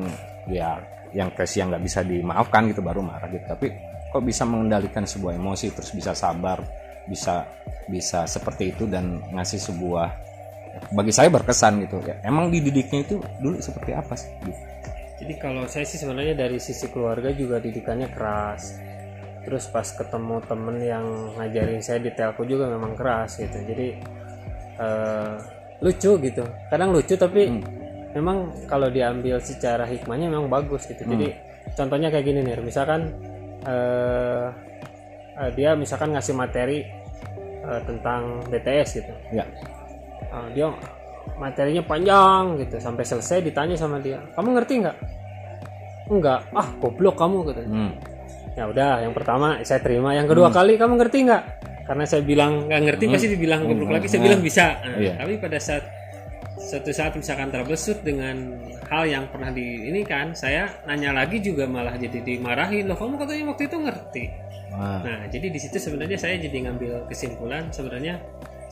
ya 0.50 0.70
yang 1.14 1.30
case 1.32 1.62
yang 1.62 1.70
nggak 1.70 1.84
bisa 1.86 2.02
dimaafkan 2.02 2.68
gitu 2.72 2.82
baru 2.82 3.00
marah 3.06 3.30
gitu. 3.30 3.46
Tapi 3.46 3.68
kok 4.10 4.24
bisa 4.24 4.44
mengendalikan 4.46 5.06
sebuah 5.06 5.38
emosi 5.38 5.74
terus 5.74 5.90
bisa 5.94 6.14
sabar 6.14 6.62
bisa 7.04 7.44
bisa 7.92 8.24
seperti 8.24 8.72
itu 8.72 8.88
dan 8.88 9.20
ngasih 9.36 9.60
sebuah 9.60 10.08
bagi 10.94 11.14
saya 11.14 11.30
berkesan 11.30 11.86
gitu. 11.86 12.02
Ya 12.02 12.18
emang 12.26 12.50
dididiknya 12.50 13.06
itu 13.06 13.22
dulu 13.42 13.62
seperti 13.62 13.94
apa 13.94 14.14
sih. 14.18 14.32
Jadi 15.24 15.40
kalau 15.40 15.64
saya 15.72 15.88
sih 15.88 15.96
sebenarnya 15.96 16.36
dari 16.36 16.60
sisi 16.60 16.92
keluarga 16.92 17.32
juga 17.32 17.64
didikannya 17.64 18.12
keras. 18.12 18.76
Terus 19.48 19.72
pas 19.72 19.88
ketemu 19.88 20.44
temen 20.44 20.76
yang 20.84 21.06
ngajarin 21.40 21.80
saya 21.80 22.04
di 22.04 22.12
telco 22.12 22.44
juga 22.44 22.68
memang 22.68 22.92
keras 22.92 23.40
gitu. 23.40 23.56
Jadi 23.56 23.88
eh, 24.84 25.34
lucu 25.80 26.12
gitu. 26.20 26.44
Kadang 26.68 26.92
lucu 26.92 27.16
tapi 27.16 27.56
memang 28.12 28.68
kalau 28.68 28.92
diambil 28.92 29.40
secara 29.40 29.88
hikmahnya 29.88 30.28
memang 30.28 30.52
bagus 30.52 30.92
gitu. 30.92 31.08
Jadi 31.08 31.32
contohnya 31.72 32.12
kayak 32.12 32.26
gini 32.28 32.40
nih, 32.44 32.60
misalkan 32.60 33.16
eh, 33.64 34.48
eh, 35.40 35.50
dia 35.56 35.72
misalkan 35.80 36.12
ngasih 36.20 36.36
materi 36.36 36.84
eh, 37.64 37.82
tentang 37.88 38.44
BTS 38.52 38.90
gitu. 39.00 39.14
ya 39.32 39.48
Ah, 40.34 40.50
dia 40.50 40.66
materinya 41.38 41.84
panjang 41.84 42.60
gitu. 42.62 42.78
Sampai 42.80 43.04
selesai 43.04 43.44
ditanya 43.44 43.76
sama 43.76 44.00
dia 44.00 44.22
kamu 44.36 44.58
ngerti 44.60 44.74
nggak? 44.84 44.98
Enggak. 46.12 46.40
Ah 46.52 46.68
goblok 46.78 47.16
kamu 47.16 47.38
gitu 47.52 47.62
hmm. 47.64 47.92
ya 48.54 48.70
udah 48.70 49.02
yang 49.02 49.14
pertama 49.16 49.60
saya 49.66 49.82
terima. 49.82 50.14
Yang 50.14 50.38
kedua 50.38 50.50
kali 50.54 50.78
kamu 50.78 50.94
ngerti 51.00 51.18
nggak? 51.26 51.44
Karena 51.84 52.06
saya 52.08 52.22
bilang 52.24 52.72
nggak 52.72 52.82
ngerti 52.86 53.04
pasti 53.12 53.28
dibilang 53.34 53.62
goblok 53.68 53.92
lagi. 54.00 54.08
Saya 54.08 54.22
bilang 54.24 54.42
bisa. 54.44 54.80
Nah, 54.80 54.98
Iya. 55.00 55.14
tapi 55.20 55.34
pada 55.42 55.60
saat 55.60 55.84
suatu 56.64 56.96
saat 56.96 57.12
misalkan 57.20 57.52
terbesut 57.52 58.00
dengan 58.08 58.56
hal 58.88 59.04
yang 59.04 59.26
pernah 59.28 59.52
di 59.52 59.90
ini 59.90 60.06
kan 60.08 60.32
saya 60.32 60.70
nanya 60.88 61.12
lagi 61.12 61.44
juga 61.44 61.68
malah 61.68 61.98
jadi 62.00 62.24
dimarahin. 62.24 62.88
Loh 62.88 62.96
kamu 62.96 63.20
katanya 63.20 63.44
waktu 63.52 63.64
itu 63.68 63.78
ngerti? 63.84 64.24
Wah. 64.74 65.02
Nah, 65.06 65.20
jadi 65.30 65.48
di 65.54 65.60
situ 65.62 65.78
sebenarnya 65.78 66.18
saya 66.18 66.40
jadi 66.40 66.70
ngambil 66.70 67.06
kesimpulan 67.12 67.70
sebenarnya 67.70 68.18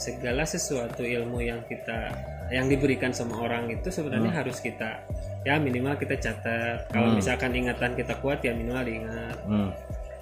segala 0.01 0.47
sesuatu 0.47 1.05
ilmu 1.05 1.45
yang 1.45 1.61
kita 1.69 2.09
yang 2.51 2.67
diberikan 2.67 3.15
sama 3.15 3.39
orang 3.39 3.71
itu 3.71 3.87
sebenarnya 3.87 4.43
harus 4.43 4.59
kita 4.59 5.07
ya 5.47 5.57
minimal 5.57 5.95
kita 5.97 6.19
catat. 6.19 6.91
Kalau 6.91 7.15
misalkan 7.15 7.55
ingatan 7.55 7.95
kita 7.95 8.19
kuat 8.19 8.43
ya 8.43 8.51
minimal 8.51 8.83
diingat. 8.83 9.37
Hmm. 9.47 9.71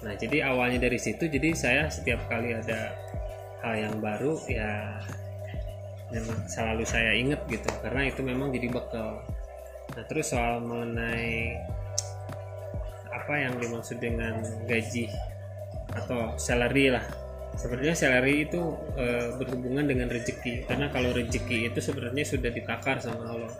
Nah, 0.00 0.14
jadi 0.16 0.48
awalnya 0.48 0.80
dari 0.88 0.96
situ 0.96 1.28
jadi 1.28 1.52
saya 1.52 1.82
setiap 1.92 2.24
kali 2.30 2.56
ada 2.56 2.96
hal 3.60 3.74
yang 3.76 3.94
baru 4.00 4.40
ya 4.48 4.96
memang 6.08 6.48
selalu 6.48 6.88
saya 6.88 7.12
ingat 7.12 7.44
gitu 7.50 7.68
karena 7.84 8.08
itu 8.08 8.22
memang 8.24 8.54
jadi 8.54 8.70
bekal. 8.72 9.20
Nah, 9.98 10.04
terus 10.06 10.30
soal 10.30 10.62
mengenai 10.62 11.58
apa 13.10 13.34
yang 13.36 13.54
dimaksud 13.58 13.98
dengan 13.98 14.40
gaji 14.64 15.10
atau 15.92 16.38
salary 16.38 16.94
lah. 16.94 17.04
Sebenarnya 17.56 17.94
salary 17.98 18.46
itu 18.48 18.62
eh, 18.94 19.34
berhubungan 19.36 19.86
dengan 19.86 20.10
rezeki. 20.10 20.68
Karena 20.68 20.90
kalau 20.92 21.10
rezeki 21.10 21.70
itu 21.72 21.80
sebenarnya 21.82 22.24
sudah 22.26 22.50
ditakar 22.50 23.02
sama 23.02 23.34
Allah. 23.34 23.52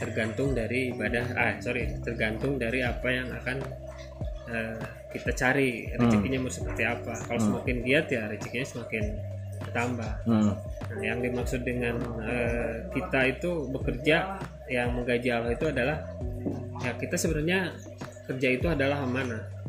Tergantung 0.00 0.56
dari 0.56 0.90
ibadah. 0.90 1.24
Ah 1.36 1.54
sorry. 1.62 1.86
Tergantung 2.02 2.58
dari 2.58 2.82
apa 2.82 3.08
yang 3.08 3.28
akan 3.30 3.56
eh, 4.50 4.82
kita 5.12 5.30
cari. 5.36 5.92
Rezekinya 5.94 6.38
mau 6.42 6.52
seperti 6.52 6.82
apa. 6.82 7.14
Kalau 7.28 7.40
semakin 7.40 7.76
giat 7.86 8.06
ya 8.10 8.26
rezekinya 8.26 8.66
semakin 8.66 9.04
bertambah. 9.62 10.12
Hmm. 10.26 10.52
Nah, 10.92 11.00
yang 11.00 11.18
dimaksud 11.22 11.62
dengan 11.62 11.96
eh, 12.26 12.84
kita 12.92 13.20
itu 13.38 13.50
bekerja 13.70 14.36
yang 14.68 14.92
menggaji 14.92 15.28
Allah 15.30 15.52
itu 15.54 15.66
adalah 15.70 16.04
ya 16.82 16.92
kita 16.98 17.14
sebenarnya 17.14 17.72
kerja 18.26 18.48
itu 18.50 18.66
adalah 18.68 19.00
amanah. 19.06 19.61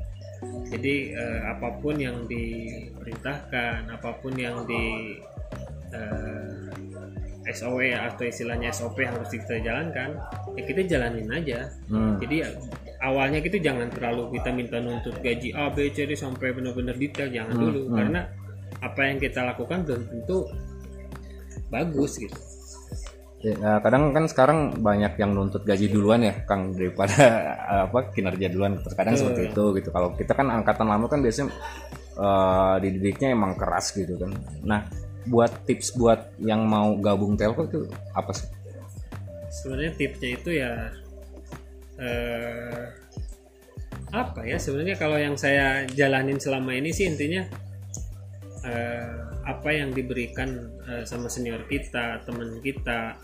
Jadi 0.69 1.13
eh, 1.13 1.41
apa 1.47 1.77
pun 1.79 1.95
yang 1.99 2.25
diperintahkan, 2.25 3.91
apa 3.93 4.09
pun 4.19 4.33
yang 4.37 4.65
di 4.65 5.17
eh, 5.93 6.73
SOW 7.51 7.83
atau 7.91 8.23
istilahnya 8.23 8.71
SOP 8.71 9.03
yang 9.03 9.19
harus 9.19 9.35
kita 9.35 9.59
jalankan, 9.59 10.15
ya 10.55 10.63
kita 10.63 10.81
jalanin 10.87 11.27
aja. 11.27 11.67
Hmm. 11.91 12.15
Jadi 12.23 12.35
ya, 12.39 12.49
awalnya 13.03 13.43
gitu 13.43 13.59
jangan 13.59 13.91
terlalu 13.91 14.39
kita 14.39 14.49
minta 14.55 14.77
nuntut 14.79 15.19
gaji 15.19 15.51
A, 15.51 15.67
B, 15.67 15.91
C, 15.91 16.07
D 16.07 16.15
sampai 16.15 16.55
benar-benar 16.55 16.95
detail 16.95 17.27
jangan 17.27 17.55
Hmm, 17.59 17.63
dulu 17.67 17.81
karena 17.91 18.21
apa 18.79 19.01
yang 19.03 19.17
kita 19.19 19.43
lakukan 19.43 19.83
belum 19.83 20.03
tentu 20.07 20.47
bagus 21.67 22.15
gitu. 22.15 22.35
Ya, 23.43 23.83
kadang 23.83 24.15
kan 24.15 24.23
sekarang 24.31 24.79
banyak 24.79 25.19
yang 25.19 25.35
nuntut 25.35 25.67
gaji 25.67 25.91
duluan 25.91 26.23
ya, 26.23 26.47
Kang 26.47 26.71
daripada 26.71 27.19
apa 27.91 28.07
kinerja 28.15 28.47
duluan. 28.47 28.79
Terkadang 28.79 29.19
seperti 29.19 29.51
itu 29.51 29.63
gitu. 29.75 29.89
Kalau 29.91 30.15
kita 30.15 30.31
kan 30.31 30.47
angkatan 30.47 30.87
lama 30.87 31.11
kan 31.11 31.19
biasanya 31.19 31.51
eh, 32.15 32.75
dididiknya 32.79 33.35
emang 33.35 33.59
keras 33.59 33.91
gitu 33.91 34.15
kan. 34.15 34.31
Nah, 34.63 34.87
buat 35.27 35.67
tips 35.67 35.99
buat 35.99 36.31
yang 36.39 36.63
mau 36.63 36.95
gabung 37.03 37.35
telco 37.35 37.67
itu 37.67 37.83
apa 38.15 38.31
sih? 38.31 38.47
Sebenarnya 39.51 39.91
tipsnya 39.99 40.29
itu 40.39 40.49
ya 40.55 40.71
eh, 41.99 42.83
apa 44.13 44.45
ya 44.45 44.55
sebenarnya 44.55 44.95
kalau 44.95 45.17
yang 45.19 45.35
saya 45.35 45.83
jalanin 45.89 46.37
selama 46.37 46.71
ini 46.79 46.95
sih 46.95 47.11
intinya 47.11 47.43
eh, 48.63 49.15
apa 49.43 49.69
yang 49.75 49.91
diberikan 49.91 50.71
eh, 50.87 51.03
sama 51.03 51.27
senior 51.27 51.67
kita, 51.67 52.23
teman 52.23 52.63
kita 52.63 53.19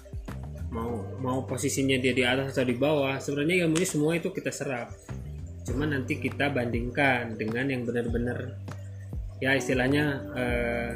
mau 0.70 1.02
mau 1.18 1.40
posisinya 1.50 1.98
dia 1.98 2.14
di 2.14 2.22
atas 2.22 2.54
atau 2.54 2.66
di 2.66 2.78
bawah 2.78 3.18
sebenarnya 3.18 3.66
ilmunya 3.66 3.88
semua 3.90 4.18
itu 4.18 4.30
kita 4.30 4.54
serap. 4.54 4.94
Cuma 5.66 5.86
nanti 5.90 6.18
kita 6.18 6.50
bandingkan 6.54 7.38
dengan 7.38 7.70
yang 7.70 7.86
benar-benar 7.86 8.58
ya 9.40 9.56
istilahnya 9.56 10.04
eh, 10.36 10.92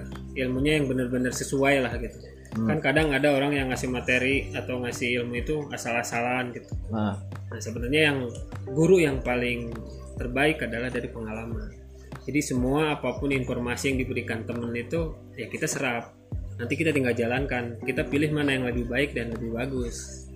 ilmunya 0.45 0.81
yang 0.81 0.85
benar-benar 0.89 1.33
sesuai 1.33 1.75
lah 1.81 1.93
gitu. 1.97 2.17
Kan 2.53 2.77
kadang 2.85 3.09
ada 3.17 3.33
orang 3.33 3.57
yang 3.57 3.73
ngasih 3.73 3.89
materi 3.89 4.53
atau 4.53 4.77
ngasih 4.85 5.25
ilmu 5.25 5.41
itu 5.41 5.55
asal-asalan 5.73 6.53
gitu. 6.53 6.69
Nah, 6.93 7.17
nah 7.49 7.57
sebenarnya 7.57 8.13
yang 8.13 8.29
guru 8.69 9.01
yang 9.01 9.25
paling 9.25 9.73
terbaik 10.21 10.61
adalah 10.61 10.93
dari 10.93 11.09
pengalaman. 11.09 11.73
Jadi 12.29 12.39
semua 12.45 12.93
apa 12.93 13.17
pun 13.17 13.33
informasi 13.33 13.89
yang 13.89 14.05
diberikan 14.05 14.45
temen 14.45 14.69
itu 14.77 15.17
ya 15.33 15.49
kita 15.49 15.65
serap 15.65 16.13
nanti 16.59 16.73
kita 16.77 16.91
tinggal 16.93 17.13
jalankan 17.15 17.77
kita 17.83 18.05
pilih 18.05 18.29
mana 18.33 18.53
yang 18.55 18.65
lebih 18.69 18.85
baik 18.85 19.15
dan 19.17 19.33
lebih 19.33 19.53
bagus 19.53 20.27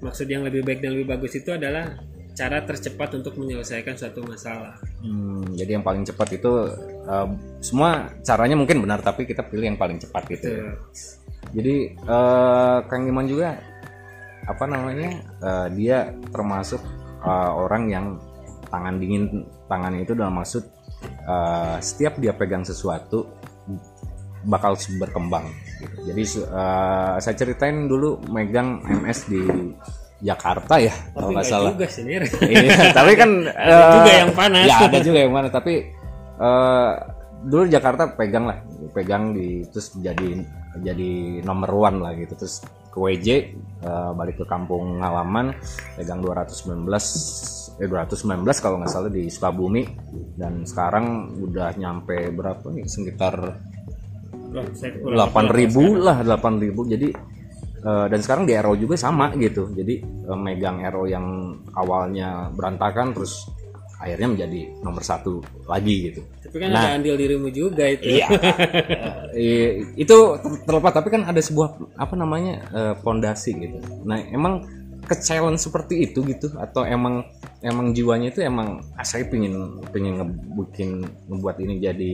maksud 0.00 0.28
yang 0.28 0.44
lebih 0.44 0.64
baik 0.64 0.80
dan 0.84 0.96
lebih 0.96 1.08
bagus 1.16 1.36
itu 1.36 1.52
adalah 1.52 1.96
cara 2.34 2.66
tercepat 2.66 3.14
untuk 3.14 3.38
menyelesaikan 3.38 3.94
suatu 3.94 4.26
masalah 4.26 4.74
hmm, 5.04 5.54
jadi 5.54 5.78
yang 5.78 5.84
paling 5.86 6.02
cepat 6.02 6.28
itu 6.34 6.52
eh, 7.06 7.28
semua 7.62 8.10
caranya 8.26 8.58
mungkin 8.58 8.82
benar 8.82 9.00
tapi 9.00 9.24
kita 9.24 9.46
pilih 9.46 9.74
yang 9.74 9.78
paling 9.78 10.02
cepat 10.02 10.22
gitu. 10.34 10.46
ya. 10.50 10.74
Jadi 11.54 11.94
eh, 11.94 12.78
Kang 12.90 13.06
Iman 13.06 13.26
juga 13.30 13.54
apa 14.44 14.64
namanya 14.68 15.10
eh, 15.40 15.68
dia 15.78 16.12
termasuk 16.34 16.82
eh, 17.24 17.50
orang 17.54 17.82
yang 17.88 18.06
tangan 18.68 18.98
dingin 18.98 19.46
tangannya 19.70 20.02
itu 20.02 20.12
dalam 20.18 20.36
maksud 20.36 20.64
eh, 21.06 21.76
setiap 21.80 22.18
dia 22.18 22.34
pegang 22.34 22.66
sesuatu 22.66 23.30
bakal 24.44 24.76
berkembang. 25.00 25.48
Gitu. 25.80 25.96
Jadi 26.12 26.22
eh, 26.44 27.14
saya 27.20 27.34
ceritain 27.34 27.88
dulu 27.88 28.20
megang 28.30 28.80
MS 28.84 29.18
di 29.28 29.42
Jakarta 30.24 30.80
ya 30.80 30.94
kalau 31.12 31.28
tapi 31.28 31.34
nggak 31.36 31.44
nggak 31.44 31.52
salah. 31.52 31.70
juga 31.76 31.88
Nir. 32.06 32.22
Iya, 32.48 32.76
tapi 32.98 33.12
kan 33.18 33.30
Ada 33.44 33.84
juga 33.92 34.10
eh, 34.10 34.18
yang 34.24 34.32
panas. 34.32 34.66
Ya 34.66 34.76
ada 34.88 34.98
juga 35.04 35.18
yang 35.20 35.32
mana, 35.34 35.48
tapi 35.52 35.74
eh, 36.40 36.90
dulu 37.44 37.64
Jakarta 37.68 38.02
pegang 38.16 38.44
lah, 38.48 38.58
pegang 38.96 39.36
di 39.36 39.66
terus 39.68 39.92
jadi 40.00 40.28
jadi 40.80 41.42
nomor 41.44 41.70
one 41.92 41.98
lah 42.00 42.12
gitu. 42.16 42.32
Terus 42.40 42.64
ke 42.94 42.98
WJ 43.02 43.28
eh, 43.84 44.10
balik 44.14 44.40
ke 44.40 44.46
kampung 44.46 45.02
halaman 45.02 45.50
pegang 45.98 46.22
219 46.22 46.86
eh 47.82 47.90
219 47.90 48.46
kalau 48.62 48.78
nggak 48.78 48.92
salah 48.92 49.10
di 49.10 49.26
Sukabumi 49.26 49.82
dan 50.38 50.62
sekarang 50.62 51.34
udah 51.42 51.74
nyampe 51.74 52.30
berapa 52.30 52.70
nih 52.70 52.86
sekitar 52.86 53.34
delapan 55.02 55.44
ribu 55.50 55.82
lah 55.98 56.22
delapan 56.22 56.54
ribu. 56.62 56.86
Jadi 56.86 57.08
eh, 57.84 58.06
dan 58.08 58.20
sekarang 58.22 58.44
di 58.46 58.54
RO 58.54 58.74
juga 58.78 58.94
sama 58.94 59.34
gitu. 59.36 59.70
Jadi 59.74 59.94
eh, 60.02 60.38
megang 60.38 60.80
RO 60.94 61.04
yang 61.10 61.26
awalnya 61.74 62.48
berantakan 62.54 63.12
terus 63.12 63.50
akhirnya 64.04 64.28
menjadi 64.36 64.60
nomor 64.84 65.00
satu 65.00 65.40
lagi 65.64 66.12
gitu. 66.12 66.20
Tapi 66.44 66.56
kan 66.60 66.70
ada 66.76 67.00
andil 67.00 67.16
dirimu 67.16 67.48
juga 67.48 67.88
itu. 67.88 68.20
Iya. 68.20 68.26
Eh, 69.32 69.82
itu 70.04 70.16
ter- 70.38 70.60
terlepas. 70.66 70.92
Tapi 70.92 71.08
kan 71.08 71.22
ada 71.24 71.40
sebuah 71.40 71.98
apa 71.98 72.14
namanya 72.14 72.54
eh, 72.70 72.94
pondasi 73.00 73.56
gitu. 73.58 73.78
Nah 74.04 74.20
emang 74.30 74.62
ke 75.04 75.14
challenge 75.20 75.60
seperti 75.60 76.10
itu 76.10 76.24
gitu? 76.24 76.52
Atau 76.56 76.84
emang 76.84 77.24
emang 77.64 77.96
jiwanya 77.96 78.28
itu 78.32 78.44
emang 78.44 78.84
ah, 78.96 79.04
saya 79.04 79.24
pingin 79.28 79.80
pingin 79.92 80.20
ngebukin 80.20 81.04
ngebuat 81.32 81.56
ini 81.64 81.74
jadi 81.80 82.10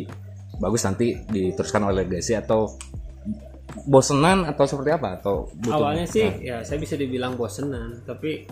bagus 0.61 0.85
nanti 0.85 1.17
diteruskan 1.27 1.89
oleh 1.89 2.05
legasi 2.05 2.37
atau 2.37 2.77
bosenan 3.89 4.45
atau 4.45 4.65
seperti 4.69 4.91
apa? 4.93 5.19
Atau 5.19 5.49
butuh 5.57 5.75
awalnya 5.81 6.07
sih 6.07 6.27
ya 6.45 6.61
saya 6.63 6.79
bisa 6.79 6.95
dibilang 6.95 7.35
bosenan 7.35 8.05
tapi 8.05 8.45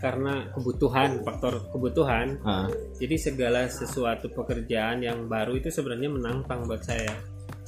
karena 0.00 0.48
kebutuhan 0.56 1.20
faktor 1.20 1.60
kebutuhan 1.76 2.40
Ah, 2.40 2.64
jadi 2.96 3.20
segala 3.20 3.68
sesuatu 3.68 4.32
pekerjaan 4.32 5.04
yang 5.04 5.28
baru 5.28 5.60
itu 5.60 5.68
sebenarnya 5.68 6.08
menantang 6.08 6.64
buat 6.64 6.80
saya. 6.80 7.12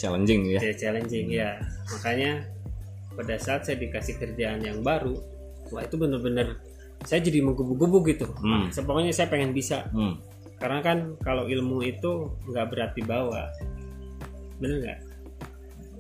Challenging 0.00 0.56
ya? 0.56 0.58
Jadi 0.64 0.76
challenging 0.80 1.28
ya. 1.28 1.60
Makanya 1.92 2.48
pada 3.12 3.36
saat 3.36 3.68
saya 3.68 3.76
dikasih 3.76 4.16
kerjaan 4.16 4.64
yang 4.64 4.80
baru 4.80 5.12
wah 5.68 5.84
itu 5.84 6.00
bener-bener 6.00 6.56
saya 7.04 7.20
jadi 7.20 7.42
menggebu-gebu 7.42 7.98
gitu. 8.14 8.26
Hmm. 8.40 8.70
Nah, 8.70 8.82
pokoknya 8.86 9.12
saya 9.12 9.28
pengen 9.28 9.50
bisa. 9.52 9.86
Hmm. 9.90 10.18
Karena 10.62 10.78
kan 10.78 10.98
kalau 11.26 11.50
ilmu 11.50 11.82
itu 11.82 12.30
nggak 12.46 12.66
berat 12.70 12.90
dibawa 12.94 13.50
bener 14.62 14.78
nggak? 14.78 15.00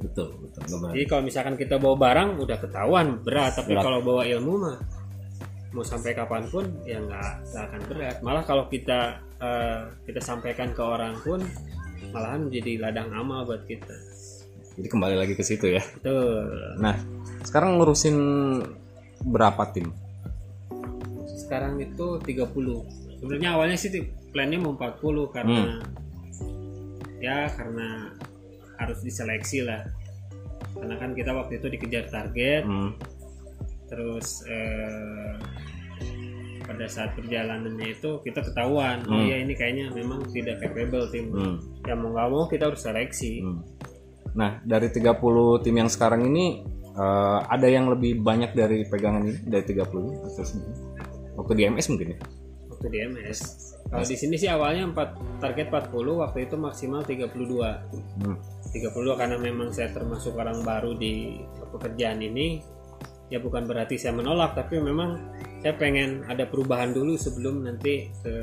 Betul 0.02 0.28
betul. 0.38 0.62
Benar. 0.78 0.94
jadi 0.94 1.06
kalau 1.10 1.22
misalkan 1.26 1.54
kita 1.58 1.82
bawa 1.82 1.96
barang 1.98 2.30
udah 2.38 2.58
ketahuan 2.62 3.18
berat. 3.26 3.58
Tapi 3.58 3.74
Berat. 3.74 3.82
kalau 3.82 3.98
bawa 4.06 4.22
ilmu 4.22 4.52
mah 4.54 4.78
mau 5.72 5.82
sampai 5.82 6.12
kapan 6.14 6.46
pun 6.46 6.70
ya 6.86 7.02
nggak 7.02 7.30
akan 7.58 7.80
berat. 7.90 8.16
Malah 8.22 8.46
kalau 8.46 8.70
kita 8.70 9.18
eh, 9.42 9.82
kita 10.06 10.22
sampaikan 10.22 10.70
ke 10.70 10.82
orang 10.82 11.18
pun 11.22 11.42
malahan 12.14 12.46
menjadi 12.46 12.78
ladang 12.82 13.10
amal 13.10 13.42
buat 13.42 13.66
kita. 13.66 13.94
Jadi 14.78 14.88
kembali 14.88 15.16
lagi 15.18 15.34
ke 15.34 15.42
situ 15.42 15.74
ya. 15.74 15.82
Betul. 15.98 16.78
Nah 16.78 16.94
sekarang 17.42 17.82
ngurusin 17.82 18.16
berapa 19.26 19.62
tim? 19.74 19.90
Sekarang 21.26 21.82
itu 21.82 22.18
30 22.22 23.22
sebenarnya 23.22 23.54
awalnya 23.54 23.78
sih 23.78 23.90
plannya 24.32 24.58
mau 24.58 24.72
40 24.74 25.28
karena 25.30 25.62
ya 27.20 27.46
karena 27.52 28.10
harus 28.76 28.98
diseleksi 29.00 29.62
lah 29.62 29.84
karena 30.74 30.96
kan 30.96 31.12
kita 31.12 31.30
waktu 31.30 31.56
itu 31.56 31.68
dikejar 31.70 32.08
target 32.08 32.64
Hmm. 32.64 32.96
terus 33.86 34.42
eh, 34.48 35.36
pada 36.62 36.86
saat 36.86 37.12
perjalanannya 37.12 37.92
itu 37.92 38.22
kita 38.22 38.40
ketahuan 38.42 39.04
oh 39.04 39.14
Hmm. 39.14 39.28
ya 39.28 39.36
ini 39.38 39.52
kayaknya 39.52 39.92
memang 39.92 40.24
tidak 40.32 40.58
capable 40.58 41.06
tim 41.08 41.28
Hmm. 41.28 41.56
ya 41.84 41.94
mau 41.94 42.10
nggak 42.10 42.28
mau 42.28 42.44
kita 42.46 42.68
harus 42.68 42.80
seleksi 42.80 43.44
Hmm. 43.44 43.60
Nah, 44.32 44.64
dari 44.64 44.88
30 44.88 45.12
tim 45.60 45.76
yang 45.76 45.92
sekarang 45.92 46.24
ini 46.24 46.64
eh, 46.92 47.38
ada 47.46 47.68
yang 47.68 47.88
lebih 47.88 48.20
banyak 48.20 48.52
dari 48.52 48.84
pegangan 48.84 49.24
ini 49.24 49.36
dari 49.44 49.64
30 49.64 50.24
atau? 50.24 50.44
Waktu 51.36 51.52
di 51.52 51.62
MS 51.64 51.88
mungkin 51.88 52.16
ya? 52.16 52.18
Waktu 52.82 52.98
di 52.98 52.98
MS 53.06 53.40
kalau 53.86 54.02
di 54.02 54.16
sini 54.18 54.34
sih 54.34 54.50
awalnya 54.50 54.90
4 54.90 55.38
target 55.38 55.70
40 55.70 55.94
waktu 56.18 56.38
itu 56.50 56.56
maksimal 56.58 57.06
32 57.06 57.30
Hmm. 58.18 58.36
32 58.74 59.20
karena 59.20 59.36
memang 59.38 59.70
saya 59.70 59.94
termasuk 59.94 60.34
orang 60.34 60.66
baru 60.66 60.98
di 60.98 61.38
pekerjaan 61.70 62.18
ini 62.18 62.58
ya 63.30 63.38
bukan 63.38 63.70
berarti 63.70 63.94
saya 63.94 64.18
menolak 64.18 64.58
tapi 64.58 64.82
memang 64.82 65.16
saya 65.62 65.78
pengen 65.78 66.26
ada 66.26 66.42
perubahan 66.50 66.90
dulu 66.90 67.14
sebelum 67.14 67.62
nanti 67.62 68.10
ke 68.24 68.34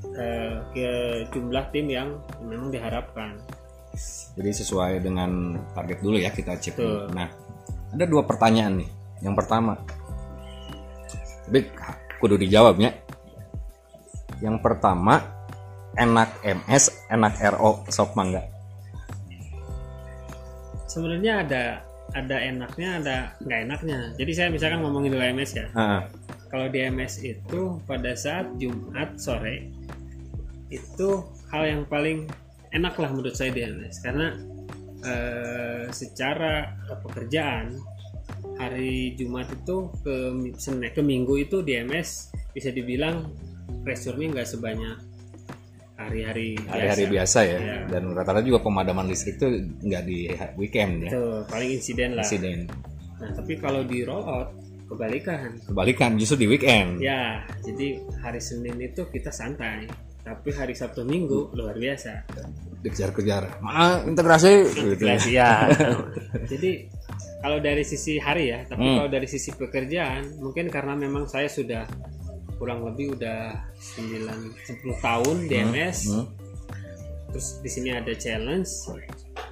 ke, 0.00 0.28
ke 0.74 0.88
jumlah 1.30 1.70
tim 1.70 1.86
yang 1.86 2.18
memang 2.42 2.74
diharapkan 2.74 3.38
Jadi 4.38 4.50
sesuai 4.54 5.02
dengan 5.02 5.58
target 5.74 5.98
dulu 5.98 6.16
ya 6.16 6.30
kita 6.30 6.54
cek. 6.56 6.78
Nah, 7.10 7.26
ada 7.90 8.06
dua 8.06 8.22
pertanyaan 8.22 8.78
nih. 8.78 8.90
Yang 9.20 9.34
pertama, 9.42 9.74
tapi 11.50 11.66
kudu 12.22 12.38
dijawabnya. 12.38 13.09
Yang 14.40 14.56
pertama, 14.64 15.20
enak 15.96 16.40
MS, 16.44 17.08
enak 17.12 17.36
RO, 17.56 17.84
sok 17.88 18.16
mangga. 18.16 18.44
sebenarnya 20.90 21.46
ada 21.46 21.64
ada 22.18 22.36
enaknya 22.42 22.88
ada 22.98 23.16
nggak 23.46 23.60
enaknya. 23.70 23.98
Jadi 24.18 24.32
saya 24.34 24.48
misalkan 24.50 24.82
ngomongin 24.82 25.14
dulu 25.14 25.22
MS 25.22 25.52
ya. 25.54 25.66
Ah, 25.78 26.02
kalau 26.50 26.66
di 26.66 26.82
MS 26.82 27.22
itu 27.22 27.78
pada 27.86 28.12
saat 28.18 28.50
Jumat 28.58 29.14
sore 29.22 29.70
itu 30.70 31.22
hal 31.54 31.62
yang 31.66 31.82
paling 31.86 32.26
enak 32.74 32.94
lah 32.98 33.10
menurut 33.10 33.34
saya 33.38 33.54
di 33.54 33.62
MS 33.62 34.02
karena 34.02 34.34
eh, 35.06 35.84
secara 35.94 36.74
pekerjaan 37.06 37.78
hari 38.58 39.14
Jumat 39.14 39.50
itu 39.54 39.90
ke 40.02 40.14
ke 40.90 41.02
Minggu 41.02 41.38
itu 41.38 41.62
di 41.62 41.78
MS 41.78 42.34
bisa 42.50 42.74
dibilang 42.74 43.30
pressure-nya 43.82 44.26
nggak 44.36 44.48
sebanyak 44.48 44.96
hari-hari 46.00 46.56
hari-hari 46.64 47.04
biasa 47.12 47.38
ya. 47.44 47.58
Iya. 47.60 47.78
Dan 47.92 48.02
rata-rata 48.16 48.44
juga 48.44 48.64
pemadaman 48.64 49.04
listrik 49.04 49.36
tuh 49.36 49.52
nggak 49.84 50.02
di 50.08 50.32
weekend 50.56 51.04
ya. 51.04 51.10
Itu 51.12 51.24
paling 51.48 51.70
insiden 51.76 52.16
lah. 52.16 52.24
Insiden. 52.24 52.58
Nah 53.20 53.30
tapi 53.36 53.60
kalau 53.60 53.84
di 53.84 54.00
roll 54.04 54.24
out 54.24 54.48
kebalikan. 54.90 55.48
Kebalikan 55.70 56.10
justru 56.18 56.42
di 56.42 56.46
weekend. 56.50 56.98
Ya, 56.98 57.46
jadi 57.62 58.02
hari 58.18 58.42
Senin 58.42 58.74
itu 58.82 59.06
kita 59.06 59.30
santai, 59.30 59.86
tapi 60.26 60.50
hari 60.50 60.74
Sabtu 60.74 61.06
Minggu 61.06 61.54
luar 61.54 61.78
biasa. 61.78 62.26
Dikejar-kejar. 62.82 63.62
Ma, 63.62 64.02
integrasi 64.02 64.66
gitu. 64.74 65.04
ya. 65.06 65.14
ya. 65.30 65.52
jadi 66.50 66.90
kalau 67.40 67.62
dari 67.62 67.86
sisi 67.86 68.18
hari 68.18 68.50
ya, 68.50 68.66
tapi 68.66 68.82
Hmm. 68.82 68.96
kalau 69.04 69.10
dari 69.12 69.28
sisi 69.30 69.54
pekerjaan, 69.54 70.42
mungkin 70.42 70.66
karena 70.68 70.98
memang 70.98 71.30
saya 71.30 71.46
sudah 71.46 71.86
kurang 72.60 72.84
lebih 72.84 73.16
udah 73.16 73.56
9 73.96 74.20
10 74.68 75.00
tahun 75.00 75.36
di 75.48 75.54
MS. 75.64 75.98
Hmm. 76.12 76.26
Terus 77.32 77.48
di 77.64 77.70
sini 77.72 77.88
ada 77.96 78.12
challenge 78.12 78.68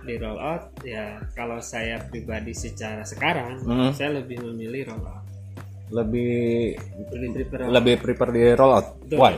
di 0.05 0.15
roll 0.21 0.37
out 0.37 0.77
ya 0.85 1.17
kalau 1.33 1.57
saya 1.59 1.99
pribadi 2.05 2.53
secara 2.53 3.03
sekarang 3.03 3.65
Hmm. 3.65 3.91
saya 3.97 4.21
lebih 4.21 4.45
memilih 4.45 4.93
roll 4.93 5.09
out. 5.09 5.25
Lebih 5.89 6.77
Lebih 7.09 7.29
prefer 7.33 7.59
lebih 7.73 7.95
prepare 7.97 8.31
di 8.37 8.43
roll 8.53 8.73
out. 8.77 8.87
Betul. 9.03 9.19
Why? 9.19 9.35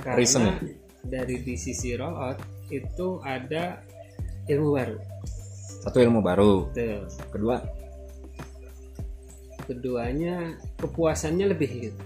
karena 0.00 0.56
dari 1.04 1.44
di 1.44 1.60
sisi 1.60 1.92
roll 1.92 2.14
out 2.16 2.38
itu 2.70 3.18
ada 3.20 3.82
ilmu 4.46 4.70
baru. 4.72 4.96
Satu 5.82 5.98
ilmu 5.98 6.20
baru. 6.22 6.70
Tuh. 6.70 7.02
Kedua, 7.34 7.56
Keduanya 9.66 10.58
kepuasannya 10.82 11.46
lebih 11.54 11.70
gitu. 11.90 12.02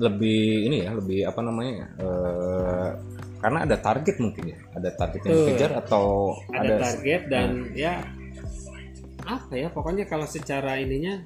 Lebih 0.00 0.40
ini 0.66 0.76
ya, 0.82 0.96
lebih 0.96 1.28
apa 1.28 1.40
namanya? 1.40 1.72
ya, 1.76 1.86
eh, 2.00 2.88
karena 3.38 3.58
ada 3.64 3.76
target 3.76 4.16
mungkin 4.16 4.44
ya. 4.48 4.58
Ada 4.74 4.88
target 4.96 5.20
yang 5.22 5.32
dikejar 5.38 5.70
atau 5.78 6.04
Ada, 6.48 6.60
ada, 6.60 6.74
target 6.80 7.22
dan 7.28 7.48
ya 7.72 8.00
apa 9.22 9.52
ya 9.54 9.68
pokoknya 9.68 10.04
kalau 10.04 10.24
secara 10.24 10.74
ininya 10.76 11.20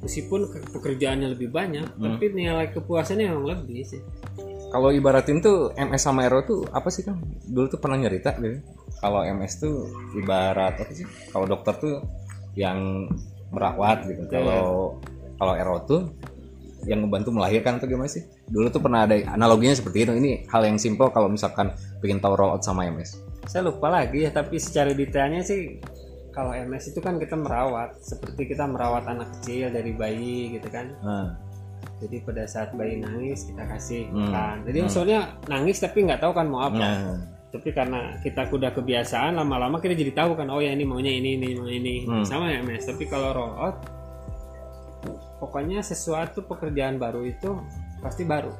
meskipun 0.00 0.50
ke- 0.50 0.66
pekerjaannya 0.70 1.30
lebih 1.30 1.48
banyak 1.48 1.86
Hmm. 1.94 2.02
tapi 2.10 2.32
nilai 2.32 2.68
kepuasannya 2.70 3.30
memang 3.30 3.46
lebih 3.54 3.84
sih. 3.86 4.02
kalau 4.68 4.90
ibaratin 4.90 5.38
tuh 5.38 5.70
MS 5.72 6.02
sama 6.02 6.26
RO 6.26 6.42
tuh 6.42 6.60
apa 6.68 6.90
sih 6.90 7.06
kan? 7.06 7.14
Dulu 7.46 7.70
tuh 7.70 7.78
pernah 7.78 7.94
nyerita 7.94 8.34
gitu. 8.34 8.58
Kalau 8.98 9.22
MS 9.22 9.62
tuh 9.62 9.86
ibarat 10.18 10.74
apa 10.74 10.90
sih? 10.90 11.06
Kalau 11.30 11.46
dokter 11.46 11.78
tuh 11.78 11.94
yang 12.58 13.06
merawat 13.48 14.02
gitu. 14.02 14.26
Betul. 14.26 14.34
Kalau 14.34 14.98
kalau 15.38 15.54
RO 15.54 15.76
tuh 15.86 16.00
yang 16.84 17.02
ngebantu 17.02 17.30
melahirkan 17.30 17.76
atau 17.76 17.86
gimana 17.86 18.06
sih? 18.06 18.22
Dulu 18.44 18.68
tuh 18.68 18.78
pernah 18.78 19.02
ada 19.02 19.16
analoginya 19.28 19.72
seperti 19.72 20.04
itu. 20.04 20.12
Ini 20.12 20.46
hal 20.46 20.62
yang 20.64 20.76
simple 20.76 21.08
kalau 21.08 21.26
misalkan 21.26 21.72
bikin 21.98 22.18
tahu 22.18 22.34
roll 22.34 22.52
out 22.52 22.62
sama 22.62 22.84
MS. 22.84 23.18
Saya 23.44 23.64
lupa 23.64 23.88
lagi 23.88 24.22
ya 24.22 24.30
tapi 24.30 24.56
secara 24.56 24.90
detailnya 24.90 25.40
sih 25.40 25.80
kalau 26.30 26.50
MS 26.50 26.90
itu 26.90 26.98
kan 26.98 27.16
kita 27.16 27.34
merawat 27.34 27.94
seperti 28.00 28.48
kita 28.48 28.64
merawat 28.64 29.04
anak 29.04 29.30
kecil 29.38 29.68
dari 29.68 29.92
bayi 29.92 30.54
gitu 30.54 30.68
kan. 30.68 30.90
Nah, 31.00 31.28
Jadi 31.94 32.16
pada 32.20 32.42
saat 32.44 32.72
bayi 32.72 32.98
nangis 32.98 33.44
kita 33.44 33.64
kasih 33.64 34.08
Hmm. 34.08 34.26
makan. 34.26 34.56
Jadi 34.66 34.78
maksudnya 34.80 35.18
nangis 35.46 35.78
tapi 35.78 36.02
nggak 36.02 36.18
tahu 36.18 36.32
kan 36.32 36.46
mau 36.48 36.64
apa. 36.64 36.74
nah, 36.74 37.16
Tapi 37.48 37.70
karena 37.70 38.18
kita 38.18 38.50
udah 38.50 38.74
kebiasaan 38.74 39.38
lama-lama 39.38 39.78
kita 39.78 39.94
jadi 39.94 40.10
tahu 40.12 40.34
kan 40.34 40.48
oh 40.48 40.58
ya 40.58 40.74
ini 40.74 40.82
maunya 40.82 41.12
ini 41.12 41.38
ini 41.38 41.54
mau 41.54 41.70
ini 41.70 42.02
Hmm. 42.02 42.26
sama 42.26 42.50
ya 42.50 42.58
MS. 42.60 42.88
Tapi 42.88 43.06
kalau 43.06 43.30
roll 43.30 43.54
out 43.54 43.76
pokoknya 45.38 45.82
sesuatu 45.82 46.46
pekerjaan 46.46 46.96
baru 46.96 47.26
itu 47.26 47.58
pasti 48.00 48.22
baru. 48.26 48.52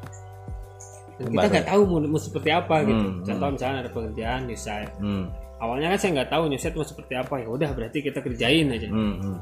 Dan 1.14 1.30
kita 1.30 1.46
nggak 1.46 1.68
tahu 1.70 1.82
mau, 1.86 2.00
mau 2.02 2.18
seperti 2.18 2.50
apa 2.50 2.82
gitu. 2.82 3.06
Hmm, 3.06 3.22
Contoh 3.22 3.48
misalnya 3.54 3.78
ada 3.86 3.90
pekerjaan 3.94 4.40
new 4.50 4.58
site. 4.58 4.92
hmm, 4.98 5.24
Awalnya 5.62 5.94
kan 5.94 5.98
saya 6.02 6.10
nggak 6.20 6.30
tahu 6.34 6.42
new 6.50 6.58
site 6.60 6.74
mau 6.74 6.86
seperti 6.86 7.14
apa 7.14 7.34
ya 7.38 7.46
udah 7.46 7.70
berarti 7.70 7.98
kita 8.02 8.18
kerjain 8.18 8.66
aja. 8.74 8.88
hmm, 8.90 9.14
hmm. 9.22 9.38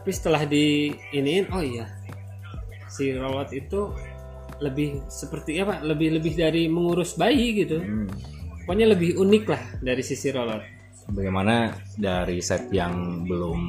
Tapi 0.00 0.10
setelah 0.16 0.42
di 0.48 0.96
iniin 1.12 1.52
oh 1.52 1.60
iya 1.60 1.84
si 2.88 3.12
rollout 3.12 3.52
itu 3.52 3.92
lebih 4.64 5.04
seperti 5.12 5.60
apa? 5.60 5.84
Lebih 5.84 6.20
lebih 6.20 6.32
dari 6.36 6.68
mengurus 6.72 7.16
bayi 7.20 7.64
gitu. 7.64 7.80
Hmm. 7.80 8.08
Pokoknya 8.64 8.92
lebih 8.96 9.20
unik 9.20 9.44
lah 9.48 9.62
dari 9.84 10.00
sisi 10.00 10.32
rollout. 10.32 10.79
Bagaimana 11.10 11.74
dari 11.98 12.38
set 12.38 12.70
yang 12.70 13.26
belum 13.26 13.60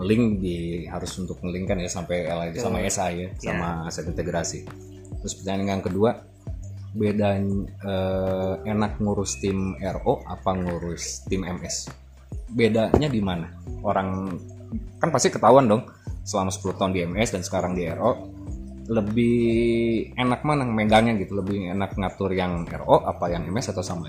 link 0.00 0.40
di 0.40 0.86
harus 0.88 1.12
untuk 1.20 1.42
ngelingkan 1.44 1.84
ya 1.84 1.90
sampai 1.90 2.28
LID 2.28 2.56
sama 2.56 2.78
SA 2.88 3.06
ya 3.12 3.28
sama 3.36 3.92
set 3.92 4.08
integrasi. 4.08 4.64
Terus 5.20 5.34
pertanyaan 5.36 5.78
yang 5.78 5.84
kedua, 5.84 6.22
beda 6.96 7.36
eh, 7.36 8.54
enak 8.64 9.02
ngurus 9.02 9.42
tim 9.42 9.76
RO 9.76 10.24
apa 10.24 10.50
ngurus 10.56 11.28
tim 11.28 11.44
MS? 11.44 12.08
bedanya 12.48 13.08
di 13.08 13.20
mana? 13.20 13.48
Orang 13.84 14.36
kan 15.00 15.08
pasti 15.12 15.28
ketahuan 15.32 15.68
dong 15.68 15.88
selama 16.24 16.52
10 16.52 16.76
tahun 16.76 16.92
di 16.92 17.00
MS 17.04 17.36
dan 17.36 17.42
sekarang 17.44 17.72
di 17.76 17.88
RO 17.88 18.12
lebih 18.88 19.36
enak 20.16 20.40
mana 20.44 20.64
megangnya 20.64 21.20
gitu? 21.20 21.36
Lebih 21.40 21.72
enak 21.76 21.96
ngatur 21.96 22.32
yang 22.32 22.64
RO 22.64 23.04
apa 23.04 23.28
yang 23.32 23.44
MS 23.48 23.76
atau 23.76 23.84
sama 23.84 24.08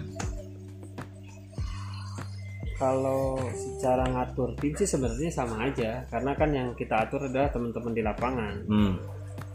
kalau 2.79 3.35
secara 3.51 4.07
ngatur 4.07 4.55
tim 4.55 4.71
sih 4.79 4.87
sebenarnya 4.87 5.29
sama 5.29 5.67
aja 5.67 6.07
karena 6.07 6.31
kan 6.33 6.49
yang 6.55 6.67
kita 6.79 7.05
atur 7.05 7.27
adalah 7.27 7.51
teman-teman 7.51 7.91
di 7.91 8.01
lapangan 8.01 8.55
hmm. 8.63 8.93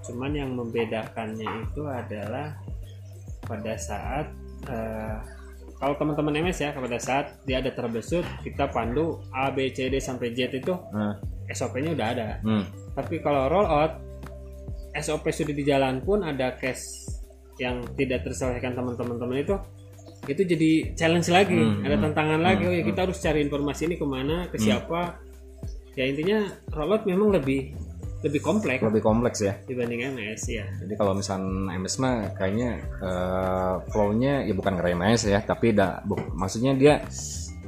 cuman 0.04 0.32
yang 0.36 0.52
membedakannya 0.52 1.48
itu 1.64 1.82
adalah 1.88 2.52
pada 3.48 3.74
saat 3.80 4.28
eh, 4.68 5.16
kalau 5.80 5.96
teman-teman 5.96 6.44
MS 6.44 6.58
ya 6.68 6.70
pada 6.76 7.00
saat 7.00 7.40
dia 7.48 7.64
ada 7.64 7.72
terbesut 7.72 8.28
kita 8.44 8.68
pandu 8.68 9.24
A 9.32 9.48
B 9.48 9.72
C 9.72 9.88
D 9.88 9.96
sampai 9.98 10.36
Z 10.36 10.60
itu 10.60 10.76
Nah, 10.92 11.16
SOP-nya 11.48 11.96
udah 11.96 12.08
ada 12.12 12.28
hmm. 12.44 12.92
tapi 12.92 13.24
kalau 13.24 13.48
roll 13.48 13.64
out 13.64 14.04
SOP 15.00 15.32
sudah 15.32 15.56
di 15.56 15.64
jalan 15.64 16.04
pun 16.04 16.22
ada 16.22 16.54
case 16.60 17.08
yang 17.56 17.82
tidak 17.96 18.26
terselesaikan 18.26 18.76
teman-teman 18.76 19.16
teman 19.16 19.38
itu 19.40 19.56
itu 20.26 20.42
jadi 20.42 20.70
challenge 20.92 21.28
lagi 21.28 21.54
Hmm, 21.54 21.82
ada 21.82 21.94
hmm, 21.94 22.04
tantangan 22.04 22.40
lagi. 22.40 22.62
hmm, 22.62 22.70
oh 22.70 22.74
ya 22.74 22.82
kita 22.84 23.00
harus 23.04 23.18
cari 23.18 23.40
informasi 23.40 23.82
ini 23.86 23.96
ke 23.96 24.06
mana 24.06 24.36
ke 24.46 24.56
siapa. 24.56 25.18
Ya 25.94 26.04
intinya 26.04 26.38
rollout 26.70 27.04
memang 27.04 27.30
lebih 27.30 27.70
lebih 28.20 28.40
kompleks. 28.40 28.80
Lebih 28.80 29.00
kompleks 29.00 29.38
ya. 29.38 29.52
Dibanding 29.62 30.00
MS 30.10 30.42
ya. 30.48 30.64
Jadi 30.80 30.96
kalau 30.96 31.12
misalnya 31.12 31.76
MS 31.76 31.94
mah 31.98 32.14
kayaknya 32.32 32.70
eh, 32.80 33.74
flow-nya 33.88 34.42
ya 34.42 34.52
bukan 34.52 34.74
ngerem 34.74 34.96
MS 35.04 35.28
ya, 35.28 35.38
tapi 35.40 35.70
da, 35.70 36.00
bu- 36.00 36.32
maksudnya 36.32 36.72
dia 36.72 37.04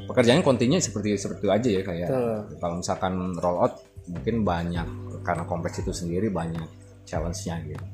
pekerjaannya 0.06 0.40
kontinya 0.40 0.78
seperti 0.78 1.18
seperti 1.18 1.44
itu 1.44 1.50
aja 1.50 1.68
ya 1.68 1.82
kayak 1.82 2.08
Betul. 2.08 2.36
kalau 2.56 2.74
misalkan 2.78 3.14
roll 3.36 3.58
out 3.58 3.74
mungkin 4.06 4.46
banyak 4.46 4.86
karena 5.26 5.42
kompleks 5.44 5.82
itu 5.82 5.90
sendiri 5.90 6.30
banyak 6.30 6.62
challenge-nya 7.04 7.58
gitu. 7.66 7.84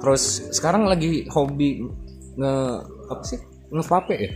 Terus 0.00 0.22
sekarang 0.52 0.88
lagi 0.88 1.28
hobi 1.30 1.84
nge 2.36 2.54
apa 3.06 3.22
sih 3.22 3.38
ngevape 3.70 4.16
ya? 4.16 4.32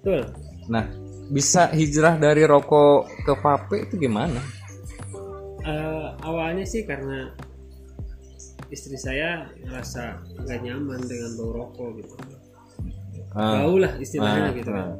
betul. 0.00 0.22
Nah 0.68 0.84
bisa 1.30 1.70
hijrah 1.70 2.18
dari 2.18 2.42
rokok 2.42 3.22
ke 3.22 3.32
vape 3.38 3.76
itu 3.86 3.94
gimana? 3.96 4.40
Eh, 5.60 6.08
awalnya 6.26 6.66
sih 6.66 6.82
karena 6.88 7.30
istri 8.72 8.96
saya 8.96 9.46
ngerasa 9.62 10.18
nggak 10.46 10.58
nyaman 10.64 11.00
dengan 11.04 11.30
bau 11.38 11.50
rokok 11.52 11.88
gitu. 12.00 12.14
Ah, 13.30 13.62
bau 13.62 13.78
lah 13.78 13.92
istilahnya 14.02 14.50
ah, 14.50 14.56
gitu 14.58 14.70
kan. 14.74 14.86
ah. 14.90 14.96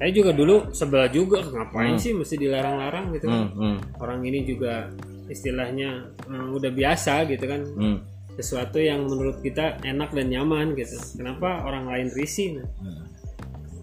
saya 0.00 0.10
juga 0.10 0.30
dulu 0.34 0.74
sebel 0.74 1.06
juga 1.14 1.38
ngapain 1.44 1.94
sih 2.00 2.16
mesti 2.16 2.34
dilarang-larang 2.40 3.14
gitu 3.14 3.26
kan? 3.30 3.46
Hmm, 3.46 3.54
hmm, 3.54 3.76
orang 4.02 4.20
ini 4.26 4.42
juga 4.42 4.90
istilahnya 5.30 6.10
eh, 6.26 6.48
udah 6.56 6.70
biasa 6.72 7.28
gitu 7.30 7.44
kan. 7.46 7.60
Hmm, 7.76 7.98
sesuatu 8.40 8.80
yang 8.80 9.04
menurut 9.04 9.44
kita 9.44 9.76
enak 9.84 10.10
dan 10.16 10.32
nyaman 10.32 10.72
gitu. 10.74 10.96
Kenapa 11.14 11.62
orang 11.68 11.86
lain 11.92 12.08
risih? 12.16 12.60
Nah, 12.60 12.68
hmm, 12.80 13.04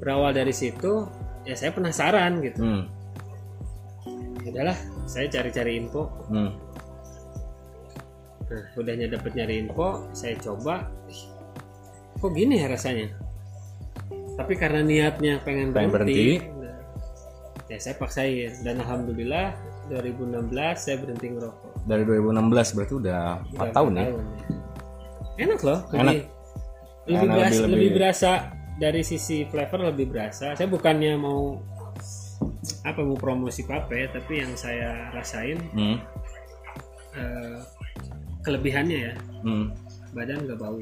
berawal 0.02 0.34
dari 0.34 0.54
situ 0.54 1.06
ya 1.46 1.56
saya 1.56 1.72
penasaran 1.72 2.42
gitu. 2.44 2.60
Hmm, 2.60 2.84
Ya 4.44 4.56
udahlah 4.56 4.78
saya 5.06 5.28
cari-cari 5.28 5.80
info. 5.80 6.08
Hmm. 6.32 6.52
nah 8.48 8.64
udahnya 8.80 9.12
dapet 9.12 9.36
nyari 9.36 9.68
info 9.68 10.08
saya 10.16 10.40
coba. 10.40 10.88
Kok 12.18 12.32
gini 12.32 12.64
ya 12.64 12.72
rasanya? 12.72 13.12
Tapi 14.40 14.54
karena 14.56 14.82
niatnya 14.86 15.44
pengen 15.44 15.76
Pengen 15.76 15.92
berhenti, 15.92 16.40
nah, 16.62 16.80
ya 17.68 17.78
saya 17.78 18.00
paksain. 18.00 18.64
Dan 18.64 18.80
alhamdulillah 18.80 19.52
2016 19.92 20.48
saya 20.80 20.96
berhenti 21.02 21.28
ngerokok 21.34 21.67
Dari 21.88 22.04
2016 22.04 22.76
berarti 22.76 22.94
udah 22.94 23.22
4 23.48 23.56
Udah 23.56 23.72
tahun 23.72 23.92
ya? 23.94 24.04
tahun, 24.04 24.16
ya. 24.20 24.26
Enak 25.40 25.60
loh. 25.62 25.80
Enak. 25.88 26.04
Lebih, 26.04 26.22
lebih, 27.08 27.16
Enak, 27.18 27.26
berasa, 27.32 27.48
lebih- 27.48 27.64
lebih, 27.64 27.72
lebih- 27.80 27.96
berasa 27.96 28.32
dari 28.76 29.02
sisi 29.02 29.38
flavor 29.48 29.80
lebih 29.88 30.06
berasa. 30.08 30.48
Saya 30.54 30.68
bukannya 30.68 31.14
mau 31.16 31.56
apa 32.84 33.00
mau 33.02 33.16
promosi 33.16 33.64
vape, 33.64 34.08
tapi 34.10 34.34
yang 34.38 34.54
saya 34.54 35.12
rasain 35.12 35.58
Hmm, 35.72 35.98
eh, 37.14 37.60
kelebihannya 38.42 38.98
ya 39.02 39.14
hmm. 39.42 39.66
badan 40.14 40.46
nggak 40.46 40.56
bau, 40.56 40.80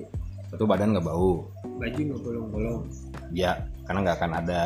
Satu 0.50 0.66
badan 0.66 0.94
nggak 0.94 1.02
bau. 1.04 1.50
baju 1.76 2.00
nggak 2.02 2.22
bolong-bolong. 2.22 2.80
Ya, 3.32 3.58
karena 3.84 4.00
nggak 4.02 4.18
akan 4.18 4.32
ada 4.38 4.62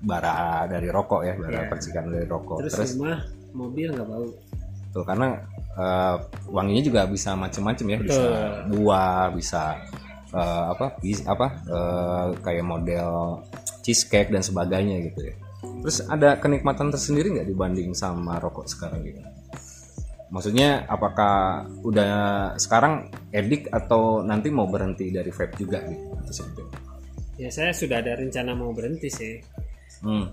bara 0.00 0.32
dari 0.66 0.88
rokok 0.88 1.24
ya, 1.24 1.32
bara 1.34 1.64
Iya. 1.64 1.68
percikan 1.68 2.04
dari 2.06 2.26
rokok. 2.26 2.58
Terus, 2.60 2.72
Terus, 2.74 2.90
rumah 2.94 3.18
mobil 3.52 3.88
nggak 3.90 4.08
bau. 4.08 4.28
tuh 4.90 5.02
karena 5.02 5.26
eh, 5.74 6.16
wanginya 6.50 6.82
juga 6.82 7.00
bisa 7.06 7.34
macem-macem 7.34 7.86
ya, 7.90 7.98
bisa 8.00 8.24
buah, 8.70 9.30
bisa 9.34 9.78
eh, 10.30 10.64
apa, 10.74 10.98
bis, 10.98 11.22
apa 11.26 11.46
eh, 11.66 12.26
kayak 12.42 12.64
model 12.64 13.42
cheesecake 13.84 14.32
dan 14.32 14.40
sebagainya 14.40 15.04
gitu 15.12 15.30
ya. 15.30 15.34
Terus 15.84 16.00
ada 16.08 16.40
kenikmatan 16.40 16.88
tersendiri 16.88 17.36
nggak 17.36 17.48
dibanding 17.48 17.92
sama 17.92 18.40
rokok 18.40 18.64
sekarang 18.64 19.04
gitu? 19.04 19.20
Maksudnya 20.32 20.88
apakah 20.88 21.68
udah 21.84 22.12
sekarang 22.56 23.12
edik 23.30 23.70
atau 23.70 24.24
nanti 24.24 24.48
mau 24.50 24.66
berhenti 24.66 25.12
dari 25.12 25.30
vape 25.30 25.54
juga 25.60 25.84
gitu? 25.84 26.04
Atau 26.16 26.32
seperti 26.32 26.60
itu? 26.64 26.76
Ya 27.34 27.48
saya 27.52 27.70
sudah 27.70 28.00
ada 28.00 28.16
rencana 28.18 28.56
mau 28.56 28.72
berhenti 28.72 29.12
sih. 29.12 29.38
Hmm. 30.02 30.26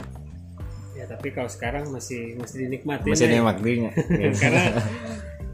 Ya 0.97 1.06
tapi 1.06 1.30
kalau 1.36 1.51
sekarang 1.51 1.91
masih 1.91 2.39
masih 2.39 2.65
dinikmati. 2.65 3.13
Masih 3.13 3.30
nikmatinya. 3.30 3.91
karena 4.41 4.63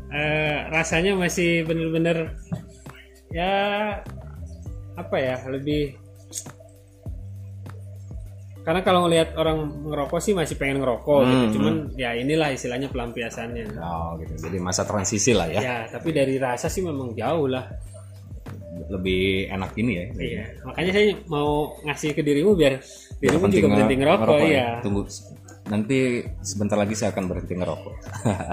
eh, 0.10 0.58
rasanya 0.70 1.14
masih 1.14 1.64
bener-bener 1.64 2.32
ya 3.30 3.52
apa 4.94 5.16
ya 5.16 5.36
lebih 5.48 5.94
karena 8.62 8.84
kalau 8.84 9.08
ngelihat 9.08 9.32
orang 9.40 9.64
ngerokok 9.88 10.20
sih 10.20 10.36
masih 10.36 10.60
pengen 10.60 10.84
ngerokok 10.84 11.22
gitu 11.24 11.40
Hmm, 11.48 11.54
cuman 11.56 11.76
ya 11.96 12.12
inilah 12.12 12.52
istilahnya 12.52 12.92
pelampiasannya 12.92 13.80
Oh 13.80 14.20
gitu. 14.20 14.44
Jadi 14.44 14.58
masa 14.60 14.84
transisi 14.84 15.32
lah 15.32 15.48
ya. 15.48 15.60
ya 15.64 15.78
tapi 15.88 16.12
dari 16.12 16.36
rasa 16.36 16.68
sih 16.68 16.84
memang 16.84 17.16
jauh 17.16 17.48
lah 17.48 17.64
Lebih 18.92 19.48
enak 19.50 19.72
ini 19.80 19.92
ya. 19.96 20.06
iya 20.20 20.44
makanya 20.62 20.92
saya 20.94 21.16
mau 21.28 21.80
ngasih 21.82 22.12
ke 22.12 22.22
dirimu 22.22 22.54
biar 22.54 22.78
dirimu 23.18 23.48
juga 23.50 23.68
berhenti 23.72 23.96
ngerokok, 23.98 24.38
ya. 24.44 24.52
ya 24.52 24.68
Tunggu 24.84 25.02
nanti 25.68 26.24
sebentar 26.44 26.80
lagi 26.80 26.96
saya 26.96 27.12
akan 27.12 27.26
berhenti 27.28 27.54
ngerokok. 27.56 27.96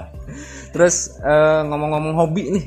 Terus 0.75 1.15
eh, 1.19 1.61
ngomong-ngomong 1.67 2.13
hobi 2.15 2.43
nih, 2.51 2.65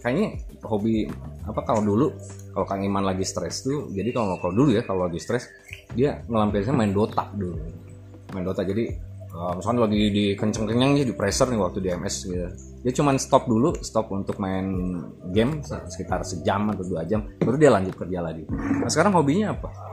kayaknya 0.00 0.38
hobi 0.62 1.06
apa 1.46 1.60
kalau 1.66 1.82
dulu 1.82 2.06
kalau 2.50 2.66
Kang 2.66 2.82
Iman 2.82 3.06
lagi 3.06 3.26
stres 3.26 3.62
tuh, 3.66 3.90
jadi 3.90 4.10
kalau 4.14 4.38
kalau 4.38 4.54
dulu 4.54 4.70
ya 4.74 4.82
kalau 4.86 5.06
lagi 5.06 5.22
stres 5.22 5.50
dia 5.94 6.22
ngelampiasnya 6.26 6.74
main 6.74 6.94
Dota 6.94 7.30
dulu, 7.34 7.58
main 8.34 8.44
Dota 8.46 8.62
jadi 8.62 8.84
eh, 9.30 9.52
misalnya 9.58 9.90
lagi 9.90 10.10
di 10.10 10.24
kenceng-kenceng 10.38 10.92
di 11.02 11.14
pressure 11.14 11.50
nih 11.50 11.60
waktu 11.60 11.78
di 11.82 11.88
MS 11.90 12.16
gitu. 12.30 12.48
Dia 12.80 12.92
cuman 12.96 13.20
stop 13.20 13.44
dulu, 13.44 13.76
stop 13.84 14.08
untuk 14.14 14.40
main 14.40 14.64
game 15.36 15.60
sekitar 15.66 16.24
sejam 16.24 16.72
atau 16.72 16.86
dua 16.86 17.04
jam, 17.04 17.28
baru 17.42 17.60
dia 17.60 17.70
lanjut 17.74 17.92
kerja 17.92 18.24
lagi. 18.24 18.48
Nah 18.48 18.88
sekarang 18.88 19.12
hobinya 19.12 19.52
apa? 19.52 19.89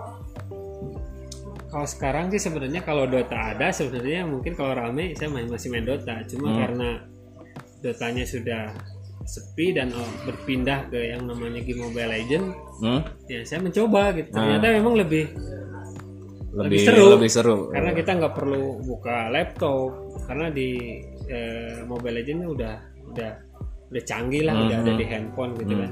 Kalau 1.67 1.83
sekarang 1.83 2.31
sih 2.31 2.39
sebenarnya 2.39 2.79
kalau 2.81 3.03
Dota 3.05 3.51
ada 3.53 3.67
sebenarnya 3.69 4.23
mungkin 4.23 4.55
kalau 4.55 4.71
rame 4.71 5.11
saya 5.13 5.27
main 5.27 5.47
masih 5.47 5.67
main 5.67 5.83
Dota. 5.83 6.15
Cuma 6.25 6.47
Hmm. 6.47 6.59
karena 6.63 6.89
Dotanya 7.77 8.23
sudah 8.23 8.71
sepi 9.27 9.75
dan 9.75 9.91
oh, 9.91 10.07
berpindah 10.23 10.87
ke 10.87 11.11
yang 11.11 11.27
namanya 11.27 11.59
game 11.59 11.83
Mobile 11.83 12.07
Legend, 12.07 12.47
Hmm? 12.79 13.01
ya 13.27 13.43
saya 13.43 13.59
mencoba 13.59 14.15
gitu. 14.15 14.31
Ternyata 14.31 14.65
memang 14.71 14.95
lebih 14.95 15.27
lebih 16.57 16.79
seru. 16.81 17.05
lebih 17.13 17.29
seru 17.29 17.57
karena 17.69 17.93
kita 17.93 18.17
nggak 18.17 18.33
perlu 18.33 18.81
buka 18.81 19.29
laptop 19.29 19.93
karena 20.25 20.49
di 20.49 20.97
eh, 21.29 21.85
Mobile 21.85 22.23
Legend 22.23 22.49
udah 22.49 22.75
udah 23.13 23.31
udah 23.93 24.03
canggih 24.03 24.47
lah, 24.47 24.55
udah 24.65 24.77
ada 24.81 24.93
di 24.95 25.05
handphone 25.05 25.53
gitu 25.59 25.75
kan. 25.75 25.91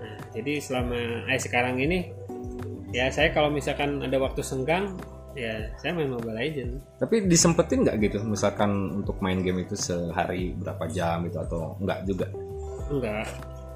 Nah, 0.00 0.16
jadi 0.32 0.52
selama 0.56 0.98
eh 1.28 1.36
sekarang 1.36 1.76
ini 1.78 2.06
ya 2.90 3.06
saya 3.10 3.30
kalau 3.30 3.50
misalkan 3.50 4.02
ada 4.02 4.18
waktu 4.18 4.42
senggang 4.42 4.98
ya 5.38 5.70
saya 5.78 5.94
main 5.94 6.10
Mobile 6.10 6.34
Legend. 6.34 6.72
tapi 6.98 7.22
disempetin 7.26 7.86
nggak 7.86 7.96
gitu? 8.02 8.18
Misalkan 8.26 9.02
untuk 9.02 9.22
main 9.22 9.38
game 9.42 9.62
itu 9.62 9.78
sehari 9.78 10.58
berapa 10.58 10.90
jam 10.90 11.22
itu 11.26 11.38
atau 11.38 11.78
enggak 11.78 12.02
juga? 12.02 12.26
Enggak. 12.90 13.26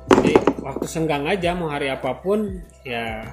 Jadi 0.05 0.35
waktu 0.61 0.87
senggang 0.91 1.25
aja 1.25 1.55
mau 1.57 1.71
hari 1.71 1.89
apa 1.89 2.13
pun 2.21 2.61
ya 2.85 3.25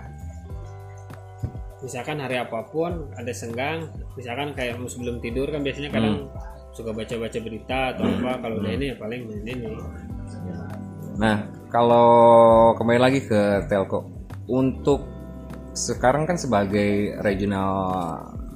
misalkan 1.82 2.22
hari 2.22 2.38
apa 2.38 2.62
pun 2.70 3.10
ada 3.18 3.34
senggang 3.34 3.90
misalkan 4.14 4.54
kayak 4.54 4.78
mau 4.78 4.86
sebelum 4.86 5.18
tidur 5.18 5.50
kan 5.50 5.66
biasanya 5.66 5.90
kadang 5.90 6.30
suka 6.72 6.94
baca-baca 6.94 7.40
berita 7.42 7.80
atau 7.98 8.06
apa 8.08 8.32
kalau 8.40 8.56
udah 8.62 8.72
ini 8.72 8.86
ya 8.94 8.96
paling 8.96 9.22
main 9.28 9.44
ini. 9.44 9.68
Nah 11.18 11.50
kalau 11.74 12.08
kembali 12.78 13.00
lagi 13.02 13.20
ke 13.26 13.66
telco. 13.68 14.08
Untuk 14.52 15.21
sekarang 15.72 16.28
kan 16.28 16.36
sebagai 16.36 17.16
regional 17.24 17.72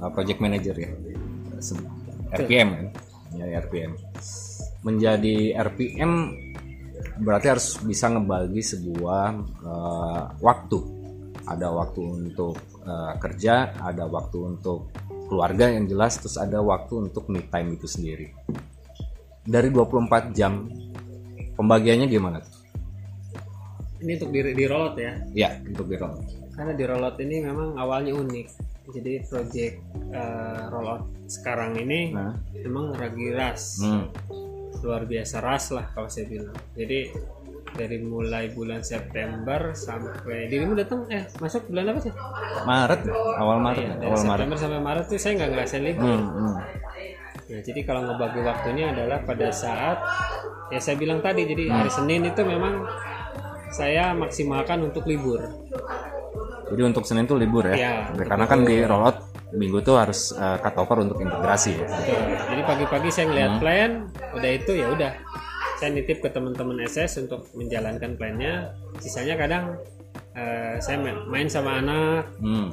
uh, 0.00 0.10
project 0.12 0.40
manager 0.40 0.76
ya. 0.76 0.90
RPM 2.36 2.68
kan? 2.74 2.86
Menjadi 3.32 3.52
RPM 3.64 3.92
menjadi 4.86 5.58
RPM 5.66 6.12
berarti 7.26 7.46
harus 7.50 7.74
bisa 7.82 8.06
ngebagi 8.06 8.62
sebuah 8.62 9.24
eh, 9.66 10.22
waktu. 10.38 10.78
Ada 11.46 11.70
waktu 11.74 12.00
untuk 12.02 12.54
eh, 12.86 13.12
kerja 13.18 13.74
ada 13.82 14.06
waktu 14.06 14.38
untuk 14.46 14.94
keluarga 15.26 15.74
yang 15.74 15.90
jelas 15.90 16.22
terus 16.22 16.38
ada 16.38 16.62
waktu 16.62 17.10
untuk 17.10 17.26
me 17.26 17.42
time 17.50 17.74
itu 17.74 17.90
sendiri. 17.90 18.30
Dari 19.42 19.70
24 19.70 20.30
jam 20.34 20.70
pembagiannya 21.58 22.06
gimana 22.06 22.38
tuh? 22.42 22.54
ini 23.96 24.12
untuk 24.20 24.28
di, 24.28 24.40
di 24.52 24.64
rollout 24.68 24.96
ya? 25.00 25.12
Ya 25.32 25.50
untuk 25.64 25.88
di 25.88 25.96
karena 26.56 26.72
di 26.72 26.84
rollout 26.88 27.16
ini 27.20 27.36
memang 27.44 27.76
awalnya 27.76 28.16
unik 28.16 28.46
jadi 28.96 29.12
project 29.28 29.74
eh, 30.10 30.62
rollout 30.72 31.04
sekarang 31.28 31.76
ini 31.76 32.16
nah 32.16 32.32
memang 32.56 32.96
lagi 32.96 33.26
ras 33.30 33.84
hmm. 33.84 34.04
luar 34.80 35.04
biasa 35.04 35.44
ras 35.44 35.70
lah 35.76 35.86
kalau 35.92 36.08
saya 36.08 36.26
bilang 36.26 36.56
jadi 36.72 37.12
dari 37.76 38.00
mulai 38.00 38.48
bulan 38.56 38.80
September 38.80 39.76
sampai 39.76 40.48
dirimu 40.48 40.72
datang 40.72 41.04
eh 41.12 41.28
masuk 41.44 41.68
bulan 41.68 41.92
apa 41.92 42.00
sih 42.08 42.12
Maret 42.64 43.00
awal 43.36 43.58
Maret 43.60 43.84
ya? 43.84 43.94
dari 44.00 44.06
awal 44.08 44.16
Maret 44.16 44.24
September 44.24 44.56
sampai 44.56 44.80
Maret 44.80 45.04
tuh 45.12 45.18
saya 45.20 45.32
nggak 45.36 45.50
ngerasain 45.52 45.84
libur 45.84 46.08
hmm, 46.08 46.30
hmm. 46.32 46.56
Nah, 47.46 47.62
jadi 47.62 47.86
kalau 47.86 48.02
ngebagi 48.10 48.42
waktunya 48.42 48.90
adalah 48.90 49.22
pada 49.22 49.54
saat 49.54 50.02
ya 50.74 50.82
saya 50.82 50.98
bilang 50.98 51.22
tadi 51.22 51.46
jadi 51.46 51.70
Hmm. 51.70 51.74
hari 51.78 51.90
Senin 51.94 52.26
itu 52.26 52.42
memang 52.42 52.82
saya 53.70 54.14
maksimalkan 54.14 54.82
untuk 54.82 55.06
libur. 55.06 55.42
Jadi 56.66 56.82
untuk 56.82 57.04
Senin 57.06 57.24
tuh 57.24 57.38
libur 57.38 57.62
ya? 57.70 57.74
Iya, 57.74 57.92
Karena 58.26 58.44
kan 58.44 58.66
di 58.66 58.82
rollout 58.82 59.18
minggu 59.54 59.78
tuh 59.80 59.96
harus 59.96 60.34
uh, 60.34 60.58
cut 60.58 60.74
over 60.76 61.06
untuk 61.06 61.22
integrasi 61.22 61.78
ya. 61.78 61.86
Betul. 61.86 62.20
Jadi 62.50 62.62
pagi-pagi 62.66 63.08
saya 63.08 63.24
ngeliat 63.30 63.52
Hmm. 63.54 63.60
plan, 63.62 63.90
udah 64.34 64.50
itu 64.50 64.72
ya 64.74 64.86
udah. 64.90 65.12
Saya 65.76 65.90
nitip 65.92 66.18
ke 66.20 66.28
teman-teman 66.32 66.82
SS 66.82 67.22
untuk 67.22 67.46
menjalankan 67.54 68.16
plannya. 68.16 68.74
Sisanya 68.98 69.36
kadang 69.36 69.64
eh, 70.32 70.76
saya 70.80 70.96
main, 71.00 71.16
main 71.28 71.48
sama 71.48 71.80
anak. 71.80 72.28
Hmm. 72.40 72.68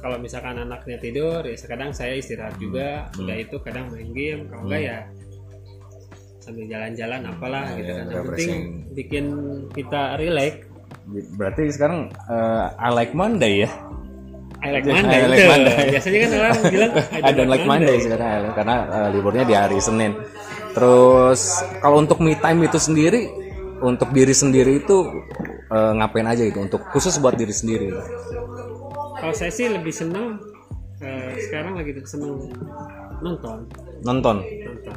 Kalau 0.00 0.16
misalkan 0.16 0.56
anaknya 0.56 0.96
tidur, 0.96 1.44
ya 1.44 1.56
kadang 1.58 1.92
saya 1.92 2.16
istirahat 2.16 2.56
juga. 2.56 3.08
Hmm. 3.12 3.24
Udah 3.26 3.36
itu 3.36 3.56
kadang 3.60 3.88
main 3.90 4.08
game. 4.12 4.48
Kalau 4.48 4.64
enggak 4.64 4.82
ya 4.82 4.98
sambil 6.42 6.66
jalan-jalan 6.66 7.20
apalah 7.28 7.64
Ya, 7.70 7.76
gitu 7.78 7.86
ya, 7.86 7.94
kan. 7.94 8.06
Yang 8.08 8.24
penting 8.28 8.52
bikin 8.92 9.24
kita 9.72 10.02
relax. 10.16 10.54
Berarti 11.36 11.68
sekarang 11.68 12.08
uh, 12.26 12.72
I 12.80 12.88
like 12.92 13.12
Monday 13.12 13.68
ya? 13.68 13.70
I 14.62 14.70
like 14.70 14.86
I 14.86 14.94
Monday. 14.94 15.18
like 15.18 15.30
betul. 15.34 15.50
Monday. 15.50 15.76
Biasanya 15.90 16.18
kan 16.18 16.30
orang 16.38 16.54
bilang 16.74 16.92
I 17.18 17.30
don't 17.34 17.50
like 17.50 17.66
Monday 17.66 17.96
sekarang 17.98 18.54
karena 18.54 18.76
uh, 18.86 19.08
liburnya 19.10 19.44
di 19.44 19.54
hari 19.58 19.78
Senin. 19.82 20.14
Terus 20.72 21.40
kalau 21.82 22.00
untuk 22.00 22.22
me 22.22 22.38
time 22.38 22.64
itu 22.64 22.78
sendiri, 22.78 23.28
untuk 23.82 24.14
diri 24.14 24.32
sendiri 24.32 24.80
itu 24.80 24.96
uh, 25.68 25.92
ngapain 25.98 26.24
aja 26.30 26.46
gitu? 26.46 26.62
Untuk 26.62 26.86
khusus 26.94 27.18
buat 27.18 27.34
diri 27.34 27.52
sendiri. 27.52 27.90
Kalau 29.18 29.34
saya 29.34 29.50
sih 29.54 29.70
lebih 29.70 29.94
senang 29.94 30.38
eh, 30.98 31.34
sekarang 31.46 31.78
lagi 31.78 31.94
senang 32.06 32.50
nonton. 33.22 33.66
Nonton, 34.02 34.36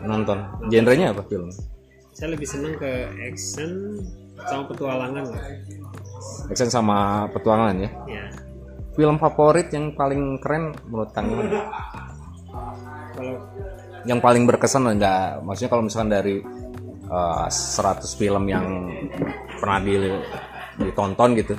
nonton. 0.01 0.37
Genrenya 0.69 1.13
apa 1.13 1.25
film? 1.29 1.49
Saya 2.15 2.33
lebih 2.33 2.47
senang 2.47 2.73
ke 2.79 3.11
action 3.21 4.01
sama 4.43 4.63
petualangan 4.67 5.23
lah. 5.31 5.43
Action 6.51 6.69
sama 6.69 6.97
petualangan 7.31 7.75
ya. 7.79 7.89
Ya. 8.09 8.23
Film 8.95 9.15
favorit 9.19 9.67
yang 9.75 9.91
paling 9.95 10.39
keren 10.39 10.71
menurut 10.87 11.11
Kang 11.11 11.27
Iman? 11.27 11.47
Kalau 13.15 13.35
Yang 14.05 14.19
paling 14.21 14.43
berkesan 14.45 14.85
enggak? 14.85 15.41
Maksudnya 15.41 15.71
kalau 15.71 15.83
misalkan 15.83 16.11
dari 16.13 16.35
uh, 17.09 17.47
100 17.49 18.05
film 18.15 18.43
yang 18.47 18.91
pernah 19.57 19.79
di, 19.81 19.97
ditonton 20.79 21.33
gitu, 21.35 21.57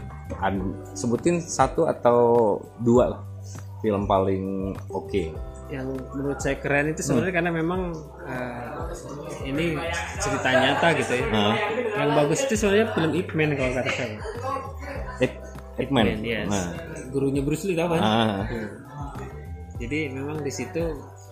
sebutin 0.94 1.42
satu 1.42 1.90
atau 1.90 2.56
dua 2.80 3.04
lah 3.16 3.22
film 3.80 4.08
paling 4.08 4.74
oke. 4.90 5.22
Yang 5.66 5.86
menurut 6.14 6.38
saya 6.38 6.56
keren 6.56 6.90
itu 6.90 7.02
sebenarnya 7.02 7.34
karena 7.34 7.50
memang 7.50 7.90
eh, 8.22 8.66
ini 9.44 9.74
cerita 10.16 10.48
nyata 10.48 10.88
gitu 10.94 11.12
ya. 11.12 11.24
Nah, 11.26 11.54
Yang 11.96 12.10
bagus 12.14 12.38
itu 12.44 12.54
sebenarnya 12.56 12.86
film 12.92 13.12
Ip 13.12 13.28
Man 13.32 13.50
kalau 13.54 13.72
kata 13.74 13.90
saya. 13.90 14.16
Ip, 15.20 15.32
Ip 15.76 15.90
Man. 15.90 16.04
Man, 16.06 16.20
yes. 16.22 16.46
Nah, 16.46 16.66
Gurunya 17.10 17.42
Bruce 17.42 17.64
Lee 17.64 17.74
kan? 17.74 17.90
ah, 17.92 18.42
Hmm. 18.46 18.68
Jadi 19.76 20.08
memang 20.08 20.40
di 20.40 20.48
situ 20.48 20.80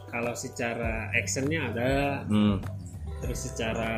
kalau 0.07 0.37
secara 0.37 1.09
actionnya 1.11 1.73
ada, 1.73 1.91
hmm, 2.29 2.61
terus 3.19 3.49
secara 3.49 3.93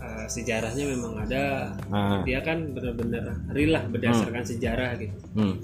eh, 0.00 0.26
sejarahnya 0.26 0.84
memang 0.88 1.26
ada. 1.26 1.74
ah, 1.90 2.22
Dia 2.22 2.40
kan 2.40 2.72
benar-benar 2.72 3.42
real 3.50 3.74
lah 3.74 3.84
berdasarkan 3.84 4.44
sejarah 4.46 4.96
gitu. 4.96 5.16
hmm, 5.34 5.54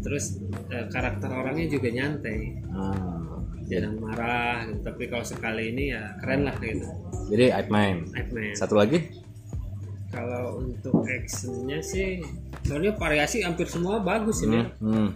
Terus 0.00 0.40
eh, 0.68 0.86
karakter 0.88 1.28
orangnya 1.28 1.68
juga 1.68 1.88
nyantai, 1.88 2.58
ah. 2.72 3.33
Jarang 3.68 3.96
marah. 4.00 4.68
Gitu. 4.68 4.80
Tapi 4.84 5.02
kalau 5.08 5.24
sekali 5.24 5.72
ini 5.72 5.94
ya 5.94 6.16
keren 6.20 6.46
lah 6.48 6.56
gitu. 6.60 6.88
Jadi 7.32 7.44
Ip 7.52 7.68
Man. 7.72 8.08
Satu 8.56 8.76
lagi? 8.76 9.24
Kalau 10.14 10.62
untuk 10.62 11.02
actionnya 11.10 11.82
sih, 11.82 12.22
soalnya 12.62 12.94
variasi 12.94 13.42
hampir 13.42 13.66
semua 13.66 13.98
bagus 13.98 14.46
ini. 14.46 14.62
Hmm, 14.78 14.78
hmm. 14.78 15.08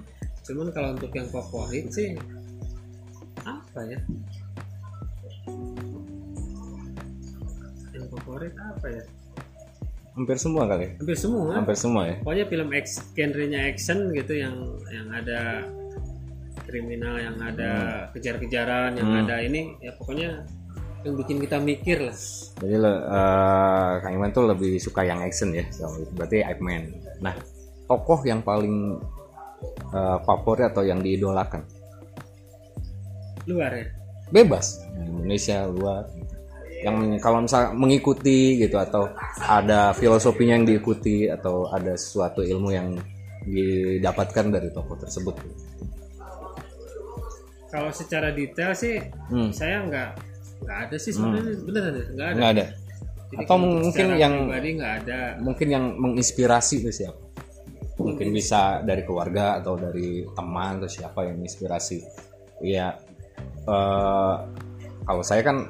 Cuman 0.42 0.68
kalau 0.74 0.98
untuk 0.98 1.12
yang 1.14 1.28
favorit 1.30 1.86
sih 1.94 2.18
apa 3.46 3.80
ya? 3.86 3.98
Yang 7.94 8.06
favorit 8.10 8.54
apa 8.58 8.86
ya? 8.90 9.04
Hampir 10.18 10.34
semua 10.34 10.66
kali. 10.66 10.98
Hampir 10.98 11.14
semua. 11.14 11.54
Hampir 11.54 11.76
semua 11.78 12.02
ya. 12.10 12.16
Pokoknya 12.26 12.46
film 12.50 12.68
X 12.74 12.86
genrenya 13.14 13.70
action 13.70 14.10
gitu 14.10 14.34
yang 14.34 14.56
yang 14.90 15.06
ada 15.14 15.62
kriminal, 16.68 17.16
yang 17.16 17.40
ada 17.40 17.72
kejar-kejaran, 18.12 19.00
yang 19.00 19.08
Hmm. 19.08 19.20
ada 19.24 19.40
ini 19.40 19.80
ya 19.80 19.96
pokoknya 19.96 20.44
yang 21.06 21.14
bikin 21.16 21.38
kita 21.40 21.56
mikir 21.62 22.04
lah. 22.04 22.16
Jadi 22.60 22.76
eh, 22.76 23.92
Kang 24.04 24.12
Iman 24.12 24.30
tuh 24.34 24.44
lebih 24.50 24.76
suka 24.76 25.06
yang 25.06 25.24
action 25.24 25.56
ya. 25.56 25.64
So, 25.72 25.88
berarti 26.12 26.44
Ip 26.44 26.60
Man. 26.60 26.92
Nah, 27.24 27.32
tokoh 27.88 28.20
yang 28.28 28.44
paling 28.44 29.00
eh, 29.94 30.18
favorit 30.28 30.70
atau 30.70 30.84
yang 30.84 31.00
diidolakan? 31.00 31.64
Luar 33.48 33.72
ya. 33.72 33.86
Bebas. 34.28 34.84
Indonesia 34.92 35.64
luar. 35.64 36.04
Yang 36.78 37.18
kalau 37.18 37.42
misal 37.42 37.74
mengikuti 37.74 38.60
gitu 38.60 38.78
atau 38.78 39.10
ada 39.42 39.90
filosofinya 39.96 40.54
yang 40.60 40.66
diikuti 40.68 41.26
atau 41.26 41.66
ada 41.74 41.98
sesuatu 41.98 42.44
ilmu 42.44 42.70
yang 42.70 42.94
didapatkan 43.42 44.46
dari 44.52 44.68
tokoh 44.70 44.94
tersebut. 44.94 45.34
Kalau 47.68 47.92
secara 47.92 48.32
detail 48.32 48.72
sih 48.72 48.96
Hmm. 49.28 49.52
saya 49.52 49.84
nggak 49.84 50.10
nggak 50.58 50.78
ada 50.88 50.96
sih 50.98 51.12
sebenarnya 51.12 51.54
bener 51.62 51.82
ada 51.84 52.00
nggak 52.08 52.26
ada. 52.26 52.38
Nggak 52.38 52.52
ada. 52.56 52.66
Jadi 53.28 53.44
Atau 53.44 53.56
mungkin 53.60 54.06
yang- 54.16 54.38
nggak 54.48 54.94
ada. 55.04 55.20
Mungkin 55.38 55.68
yang 55.68 55.84
menginspirasi 56.00 56.80
itu 56.80 56.90
siapa? 56.90 57.20
Mungkin 57.98 58.30
bisa 58.30 58.80
dari 58.80 59.02
keluarga 59.04 59.58
atau 59.58 59.74
dari 59.76 60.22
teman 60.32 60.80
atau 60.80 60.88
siapa 60.88 61.28
yang 61.28 61.36
menginspirasi. 61.38 61.98
Iya. 62.64 62.96
eh, 63.68 64.34
kalau 65.04 65.20
saya 65.22 65.44
kan 65.44 65.68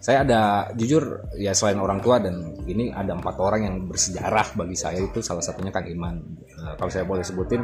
saya 0.00 0.22
ada 0.24 0.40
jujur 0.72 1.28
ya 1.36 1.52
selain 1.52 1.76
orang 1.76 2.00
tua 2.00 2.16
dan 2.16 2.56
ini 2.64 2.88
ada 2.88 3.12
empat 3.12 3.36
orang 3.36 3.60
yang 3.66 3.76
bersejarah 3.84 4.54
bagi 4.56 4.72
saya 4.72 5.02
itu 5.02 5.18
salah 5.20 5.42
satunya 5.42 5.68
Kang 5.68 5.84
Iman. 5.84 6.16
Eh, 6.46 6.74
kalau 6.78 6.88
saya 6.88 7.04
boleh 7.04 7.20
sebutin 7.20 7.60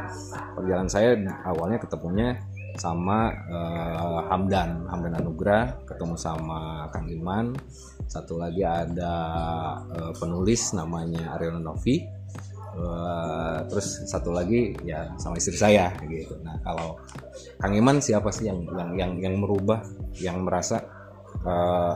perjalanan 0.53 0.91
saya 0.91 1.15
awalnya 1.47 1.79
ketemunya 1.79 2.35
sama 2.77 3.33
eh, 3.49 4.21
Hamdan 4.29 4.85
Hamdan 4.87 5.17
Anugrah 5.17 5.81
ketemu 5.89 6.15
sama 6.17 6.87
Kang 6.93 7.09
Iman. 7.09 7.57
Satu 8.07 8.39
lagi 8.39 8.63
ada 8.63 9.15
eh, 9.91 10.13
penulis 10.17 10.77
namanya 10.77 11.35
Aryono 11.37 11.61
Novi. 11.61 12.05
Eh, 12.77 13.59
terus 13.73 14.05
satu 14.05 14.37
lagi 14.37 14.77
ya 14.85 15.09
sama 15.17 15.41
istri 15.41 15.57
saya 15.57 15.89
gitu. 16.05 16.37
Nah 16.45 16.61
kalau 16.61 17.01
Kang 17.57 17.73
Iman 17.73 18.05
siapa 18.05 18.29
sih 18.29 18.53
yang 18.53 18.69
yang 18.77 18.91
yang, 18.95 19.13
yang 19.17 19.35
merubah 19.41 19.81
yang 20.21 20.45
merasa 20.45 20.85
eh, 21.41 21.95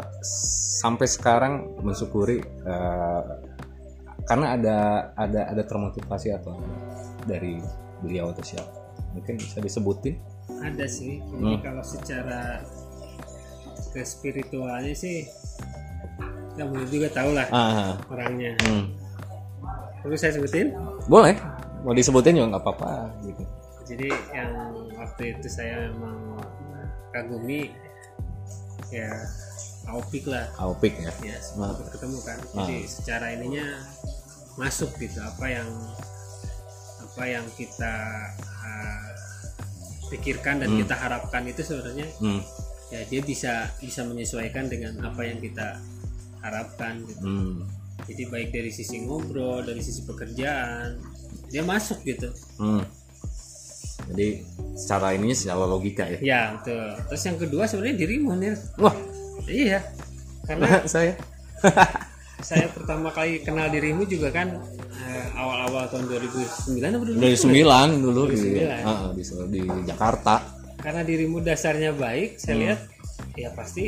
sampai 0.81 1.05
sekarang 1.05 1.85
mensyukuri 1.85 2.40
eh, 2.64 3.23
karena 4.25 4.57
ada 4.57 4.79
ada 5.19 5.40
ada 5.53 5.62
termotivasi 5.69 6.33
atau 6.33 6.57
dari 7.29 7.61
beliau 8.01 8.33
atau 8.33 8.40
siapa? 8.40 8.73
Mungkin 9.12 9.37
bisa 9.37 9.61
disebutin 9.61 10.16
Ada 10.62 10.87
sih. 10.87 11.18
Jadi 11.18 11.40
Hmm. 11.51 11.61
kalau 11.61 11.81
secara 11.81 12.61
ke 13.90 14.01
spiritualnya 14.01 14.92
sih 14.92 15.27
kamu 16.53 16.85
juga 16.87 17.09
tahu 17.11 17.31
lah 17.33 17.46
ah 17.49 17.96
orangnya. 18.07 18.53
hmm. 18.62 18.85
Perlu 20.01 20.14
saya 20.14 20.33
sebutin? 20.33 20.73
boleh 21.07 21.35
mau 21.81 21.90
disebutin 21.90 22.35
juga 22.35 22.46
nggak 22.51 22.62
apa-apa 22.62 22.92
gitu 23.23 23.42
Jadi 23.87 24.07
yang 24.31 24.53
waktu 24.94 25.35
itu 25.35 25.49
saya 25.49 25.90
memang 25.90 26.38
kagumi 27.11 27.75
ya 28.88 29.11
Aopik 29.87 30.25
lah 30.25 30.46
Aupik 30.57 30.94
ya 30.94 31.11
ya 31.20 31.35
Nah. 31.57 31.73
sempat 31.73 31.90
ketemu 31.90 32.18
kan 32.20 32.38
Ah. 32.38 32.62
jadi 32.62 32.77
secara 32.85 33.27
ininya 33.33 33.66
masuk 34.55 34.92
gitu 34.96 35.18
apa 35.18 35.46
yang 35.51 35.68
apa 37.01 37.23
yang 37.27 37.46
kita 37.51 37.94
pikirkan 40.11 40.59
dan 40.59 40.75
Hmm. 40.75 40.79
kita 40.83 40.94
harapkan 40.94 41.42
itu 41.46 41.62
sebenarnya 41.62 42.07
hmm. 42.18 42.40
ya 42.90 43.01
dia 43.07 43.20
bisa 43.23 43.53
bisa 43.79 44.03
menyesuaikan 44.03 44.66
dengan 44.66 44.99
apa 45.01 45.23
yang 45.23 45.38
kita 45.38 45.79
harapkan 46.40 46.99
gitu. 47.07 47.23
Hmm. 47.23 47.62
jadi 48.05 48.23
baik 48.27 48.49
dari 48.51 48.70
sisi 48.70 49.07
ngobrol 49.07 49.62
dari 49.62 49.79
sisi 49.79 50.03
pekerjaan 50.03 50.99
dia 51.49 51.62
masuk 51.62 52.03
gitu 52.03 52.29
Hmm. 52.59 52.83
jadi 54.11 54.42
secara 54.75 55.14
ininya 55.14 55.37
secara 55.37 55.62
logika 55.62 56.05
ya 56.09 56.18
ya 56.18 56.40
betul 56.59 56.83
terus 57.07 57.23
yang 57.23 57.38
kedua 57.38 57.62
sebenarnya 57.64 57.96
dirimu 57.96 58.31
nih 58.35 58.53
wah 58.77 58.96
iya 59.46 59.81
karena 60.44 60.83
saya 60.92 61.14
saya 62.40 62.66
pertama 62.73 63.12
kali 63.12 63.44
kenal 63.44 63.68
dirimu 63.68 64.09
juga 64.09 64.33
kan 64.33 64.57
awal-awal 65.40 65.85
tahun 65.87 66.05
2009 66.07 66.76
apa 66.90 67.05
dulu? 67.05 67.18
dari 67.18 67.35
sembilan 67.35 67.88
dulu 67.96 68.22
di, 68.26 68.37
2009. 68.37 68.85
ah, 68.85 69.09
di 69.11 69.22
di 69.50 69.61
Jakarta 69.85 70.35
karena 70.76 71.03
dirimu 71.03 71.38
dasarnya 71.40 71.90
baik 71.92 72.37
saya 72.37 72.55
Hmm. 72.55 72.62
lihat 72.62 72.81
ya 73.35 73.48
pasti 73.50 73.85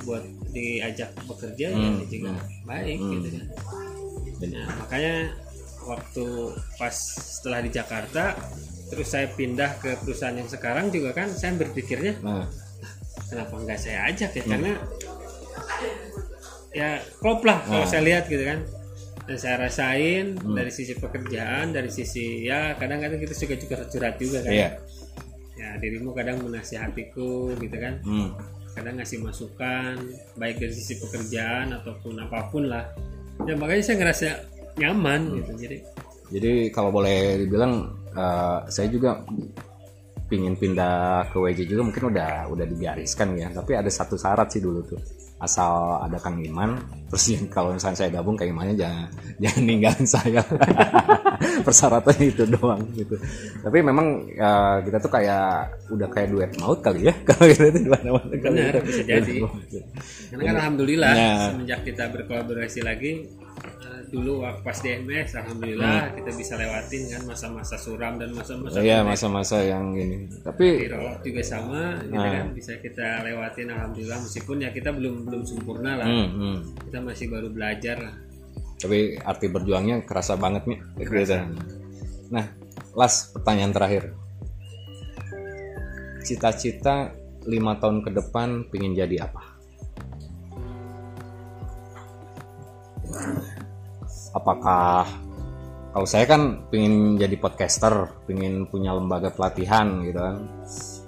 buat 0.00 0.22
diajak 0.48 1.10
bekerja 1.24 1.66
Hmm, 1.70 1.98
ya 1.98 2.06
juga 2.08 2.30
baik 2.64 2.96
Hmm. 2.96 3.12
gitu 3.14 3.28
kan 3.30 3.46
nah, 4.48 4.66
makanya 4.78 5.14
waktu 5.80 6.24
pas 6.76 6.94
setelah 7.34 7.58
di 7.58 7.70
Jakarta 7.70 8.38
terus 8.86 9.08
saya 9.08 9.26
pindah 9.28 9.78
ke 9.78 9.98
perusahaan 9.98 10.32
yang 10.32 10.46
sekarang 10.46 10.88
juga 10.88 11.10
kan 11.12 11.28
saya 11.28 11.52
berpikirnya 11.54 12.16
nah 12.20 12.46
kenapa 13.24 13.54
nggak 13.56 13.78
saya 13.78 14.06
ajak 14.06 14.30
Hmm. 14.30 14.38
ya 14.38 14.44
karena 14.46 14.72
ya 16.70 16.88
klop 17.18 17.42
lah 17.42 17.58
kalau 17.62 17.82
Nah. 17.82 17.88
saya 17.88 18.02
lihat 18.04 18.24
gitu 18.26 18.44
kan 18.44 18.60
dan 19.28 19.36
saya 19.36 19.60
rasain 19.60 20.40
Hmm. 20.40 20.56
dari 20.56 20.72
sisi 20.72 20.96
pekerjaan 20.96 21.70
dari 21.70 21.92
sisi 21.92 22.42
ya 22.42 22.72
kadang-kadang 22.74 23.20
kita 23.20 23.36
suka 23.36 23.54
juga 23.54 23.84
curhat 23.84 24.16
juga 24.16 24.40
kan. 24.40 24.50
Iya. 24.50 24.68
Ya 25.54 25.68
dirimu 25.76 26.10
kadang 26.12 26.40
menasihatiku 26.42 27.52
gitu 27.54 27.76
kan. 27.76 28.00
Hmm. 28.02 28.32
kadang 28.72 28.94
ngasih 28.94 29.18
masukan 29.18 29.98
baik 30.34 30.62
dari 30.62 30.70
sisi 30.70 30.96
pekerjaan 30.96 31.74
ataupun 31.74 32.14
apa 32.22 32.46
pun 32.46 32.70
lah. 32.70 32.86
Ya 33.42 33.52
makanya 33.52 33.82
saya 33.82 33.96
ngerasa 33.98 34.28
nyaman 34.78 35.20
Hmm. 35.28 35.36
gitu. 35.36 35.52
Jadi 35.60 35.76
jadi 36.30 36.52
kalau 36.70 36.88
boleh 36.88 37.42
dibilang 37.42 37.90
eh, 38.08 38.58
saya 38.66 38.86
juga 38.86 39.20
pingin 40.26 40.54
pindah 40.54 41.26
ke 41.28 41.36
WJ 41.36 41.66
juga 41.66 41.82
mungkin 41.84 42.04
udah 42.08 42.48
udah 42.48 42.64
digariskan 42.64 43.34
ya. 43.34 43.50
Tapi 43.50 43.72
ada 43.74 43.88
satu 43.88 44.14
syarat 44.14 44.48
sih 44.48 44.62
dulu 44.62 44.80
tuh 44.86 45.00
asal 45.38 46.02
ada 46.02 46.18
Kang 46.18 46.42
Iman 46.42 46.74
terus 47.08 47.30
yang 47.30 47.46
kalau 47.48 47.70
misalnya 47.72 47.98
saya 48.04 48.10
gabung 48.10 48.34
Kang 48.34 48.50
Imannya 48.50 48.74
jangan 48.74 49.06
jangan 49.38 49.62
ninggalin 49.64 50.06
saya 50.06 50.42
persyaratannya 51.66 52.26
itu 52.26 52.44
doang 52.50 52.82
gitu 52.94 53.14
tapi 53.62 53.78
memang 53.80 54.26
eh, 54.28 54.76
kita 54.82 54.98
tuh 54.98 55.10
kayak 55.14 55.48
udah 55.94 56.08
kayak 56.10 56.28
duet 56.34 56.50
maut 56.58 56.82
kali 56.82 57.06
ya 57.06 57.14
kalau 57.28 57.46
kita 57.46 57.70
tuh 57.70 57.82
di 57.82 57.90
mana-mana 57.90 58.34
kali 58.34 58.56
Benar, 58.58 58.74
ya. 58.74 58.82
bisa 58.82 59.02
jadi. 59.06 59.36
karena 60.34 60.42
kan 60.42 60.54
alhamdulillah 60.58 61.12
Ya. 61.18 61.50
semenjak 61.50 61.80
kita 61.88 62.04
berkolaborasi 62.12 62.80
lagi 62.84 63.12
eh, 63.58 64.00
dulu 64.08 64.46
waktu 64.46 64.60
pas 64.62 64.78
DMS 64.78 65.28
alhamdulillah 65.36 66.14
kita 66.14 66.30
bisa 66.32 66.54
lewatin 66.56 67.02
kan 67.10 67.22
masa-masa 67.26 67.76
suram 67.76 68.16
dan 68.16 68.30
masa-masa 68.32 68.78
Hmm. 68.78 68.86
Iya 68.86 68.98
masa-masa 69.02 69.56
yang 69.62 69.92
ini 69.94 70.30
tapi 70.40 70.86
Tirol 70.86 71.18
juga 71.20 71.42
sama 71.42 71.98
gitu 72.06 72.16
Ah. 72.16 72.32
kan 72.32 72.46
bisa 72.54 72.72
kita 72.78 73.22
lewatin 73.26 73.68
alhamdulillah 73.68 74.18
meskipun 74.22 74.56
ya 74.62 74.70
kita 74.70 74.90
belum 74.94 75.26
belum 75.26 75.42
sempurna 75.44 75.98
lah 75.98 76.06
hmm, 76.06 76.28
hmm. 76.30 76.56
kita 76.88 76.98
masih 77.02 77.26
baru 77.28 77.48
belajar 77.50 77.96
lah 77.98 78.14
tapi 78.78 79.18
arti 79.18 79.46
berjuangnya 79.50 80.06
kerasa 80.06 80.38
banget 80.38 80.62
nih 80.70 80.78
gitu. 81.02 81.34
nah 82.30 82.46
las 82.94 83.34
pertanyaan 83.34 83.74
terakhir 83.74 84.02
cita-cita 86.22 87.10
lima 87.48 87.80
tahun 87.80 88.04
ke 88.04 88.10
depan 88.12 88.68
pingin 88.68 88.92
jadi 88.92 89.24
apa 89.24 89.47
apakah 94.34 95.06
kalau 95.92 96.06
saya 96.06 96.28
kan 96.28 96.68
pingin 96.68 97.16
jadi 97.16 97.34
podcaster 97.40 98.22
pingin 98.28 98.68
punya 98.68 98.92
lembaga 98.94 99.32
pelatihan 99.32 100.04
gitu 100.04 100.20
kan. 100.20 100.36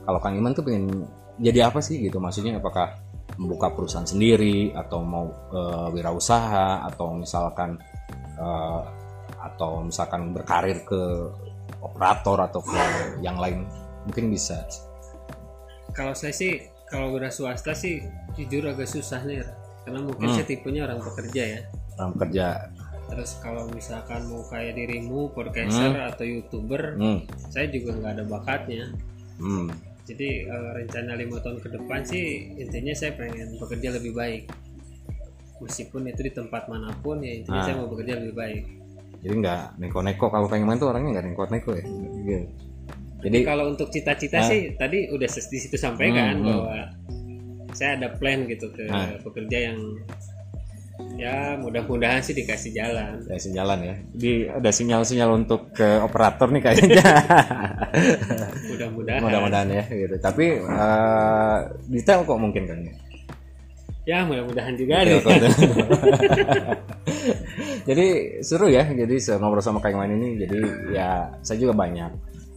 Kalau 0.03 0.19
Kang 0.19 0.35
Iman 0.35 0.57
tuh 0.57 0.65
pingin 0.67 1.05
jadi 1.39 1.69
apa 1.71 1.79
sih 1.85 2.01
gitu? 2.01 2.19
Maksudnya 2.19 2.59
apakah 2.59 2.99
membuka 3.39 3.71
perusahaan 3.71 4.09
sendiri 4.09 4.73
atau 4.75 5.05
mau 5.05 5.31
eh, 5.53 5.87
wirausaha 5.95 6.89
atau 6.91 7.15
misalkan 7.15 7.79
eh, 8.41 8.83
atau 9.41 9.85
misalkan 9.85 10.33
berkarir 10.35 10.83
ke 10.83 11.03
operator 11.85 12.51
atau 12.51 12.61
ke 12.65 12.81
yang 13.23 13.37
lain? 13.39 13.69
Mungkin 14.09 14.33
bisa. 14.33 14.65
Kalau 15.93 16.17
saya 16.17 16.33
sih 16.33 16.57
kalau 16.91 17.15
udah 17.15 17.31
swasta 17.31 17.77
sih 17.77 18.03
jujur 18.35 18.67
agak 18.67 18.89
susah 18.91 19.23
nih 19.23 19.45
karena 19.87 20.01
mungkin 20.03 20.27
Hmm. 20.27 20.37
saya 20.37 20.47
tipenya 20.49 20.91
orang 20.91 20.99
pekerja 20.99 21.43
ya 21.47 21.61
dalam 22.01 22.17
kerja 22.17 22.73
terus 23.07 23.37
kalau 23.43 23.67
misalkan 23.69 24.23
mau 24.27 24.41
kayak 24.47 24.73
dirimu 24.73 25.29
podcaster 25.31 25.93
atau 26.01 26.25
youtuber 26.25 26.95
hmm, 26.97 27.19
saya 27.51 27.67
juga 27.69 27.93
nggak 27.93 28.13
ada 28.17 28.25
bakatnya 28.25 28.83
hmm, 29.37 29.67
jadi 30.07 30.29
eh, 30.47 30.71
rencana 30.79 31.13
lima 31.15 31.37
tahun 31.39 31.59
ke 31.59 31.69
depan 31.71 32.01
sih 32.03 32.27
intinya 32.57 32.95
saya 32.95 33.13
pengen 33.13 33.59
bekerja 33.59 33.93
lebih 33.93 34.15
baik 34.15 34.49
meskipun 35.61 36.09
itu 36.09 36.21
di 36.23 36.33
tempat 36.33 36.67
mana 36.67 36.89
pun 36.99 37.21
ya 37.21 37.37
intinya 37.37 37.61
Ah. 37.61 37.67
saya 37.67 37.77
mau 37.77 37.91
bekerja 37.91 38.15
lebih 38.17 38.33
baik 38.33 38.63
jadi 39.21 39.35
nggak 39.37 39.63
neko-neko 39.77 40.27
kalau 40.27 40.47
Kang 40.49 40.65
Iman 40.65 40.81
tuh 40.81 40.89
orangnya 40.89 41.21
nggak 41.21 41.27
neko-neko 41.29 41.71
ya 41.77 41.85
Gitu. 42.21 42.47
jadi 43.21 43.39
kalau 43.45 43.65
untuk 43.69 43.93
cita-cita 43.93 44.41
Ah. 44.41 44.49
sih 44.49 44.73
tadi 44.79 45.11
udah 45.11 45.29
di 45.29 45.59
situ 45.59 45.77
sampaikan 45.77 46.41
Hmm, 46.41 46.41
hmm. 46.41 46.49
bahwa 46.49 46.79
saya 47.71 47.91
ada 47.99 48.09
plan 48.17 48.47
gitu 48.47 48.67
ke 48.73 48.87
Ah. 48.89 49.19
pekerja 49.21 49.69
yang 49.69 49.79
ya 51.21 51.57
mudah-mudahan 51.61 52.25
sih 52.25 52.33
dikasih 52.33 52.73
jalan. 52.73 53.21
Ada 53.29 53.37
sinyal 53.37 53.69
ya. 53.85 53.95
Di 54.13 54.33
ada 54.49 54.71
sinyal-sinyal 54.73 55.31
untuk 55.37 55.71
ke 55.77 56.01
operator 56.01 56.49
nih 56.49 56.63
kayaknya. 56.65 57.05
Mudah-mudahan. 58.71 59.21
Mudah-mudahan 59.21 59.69
ya 59.69 59.85
gitu. 59.89 60.17
Tapi 60.21 60.63
eh, 60.63 61.59
detail 61.93 62.25
kok 62.25 62.41
mungkin 62.41 62.65
kan 62.65 62.79
ya? 62.81 62.95
Ya 64.09 64.19
mudah-mudahan 64.25 64.75
juga 64.75 65.05
Detail 65.05 65.23
kok. 65.23 65.33
jadi 67.89 68.07
seru 68.41 68.73
ya. 68.73 68.89
Jadi 68.89 69.15
ngobrol 69.37 69.61
sama 69.61 69.85
Kang 69.85 70.01
Iman 70.01 70.17
ini. 70.17 70.41
Jadi 70.41 70.61
ya 70.97 71.29
saya 71.45 71.59
juga 71.61 71.77
banyak 71.77 72.11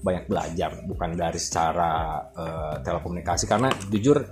banyak 0.04 0.24
belajar. 0.28 0.72
Bukan 0.88 1.20
dari 1.20 1.40
secara 1.42 2.24
eh, 2.32 2.76
telekomunikasi. 2.82 3.46
Karena 3.46 3.68
jujur 3.92 4.24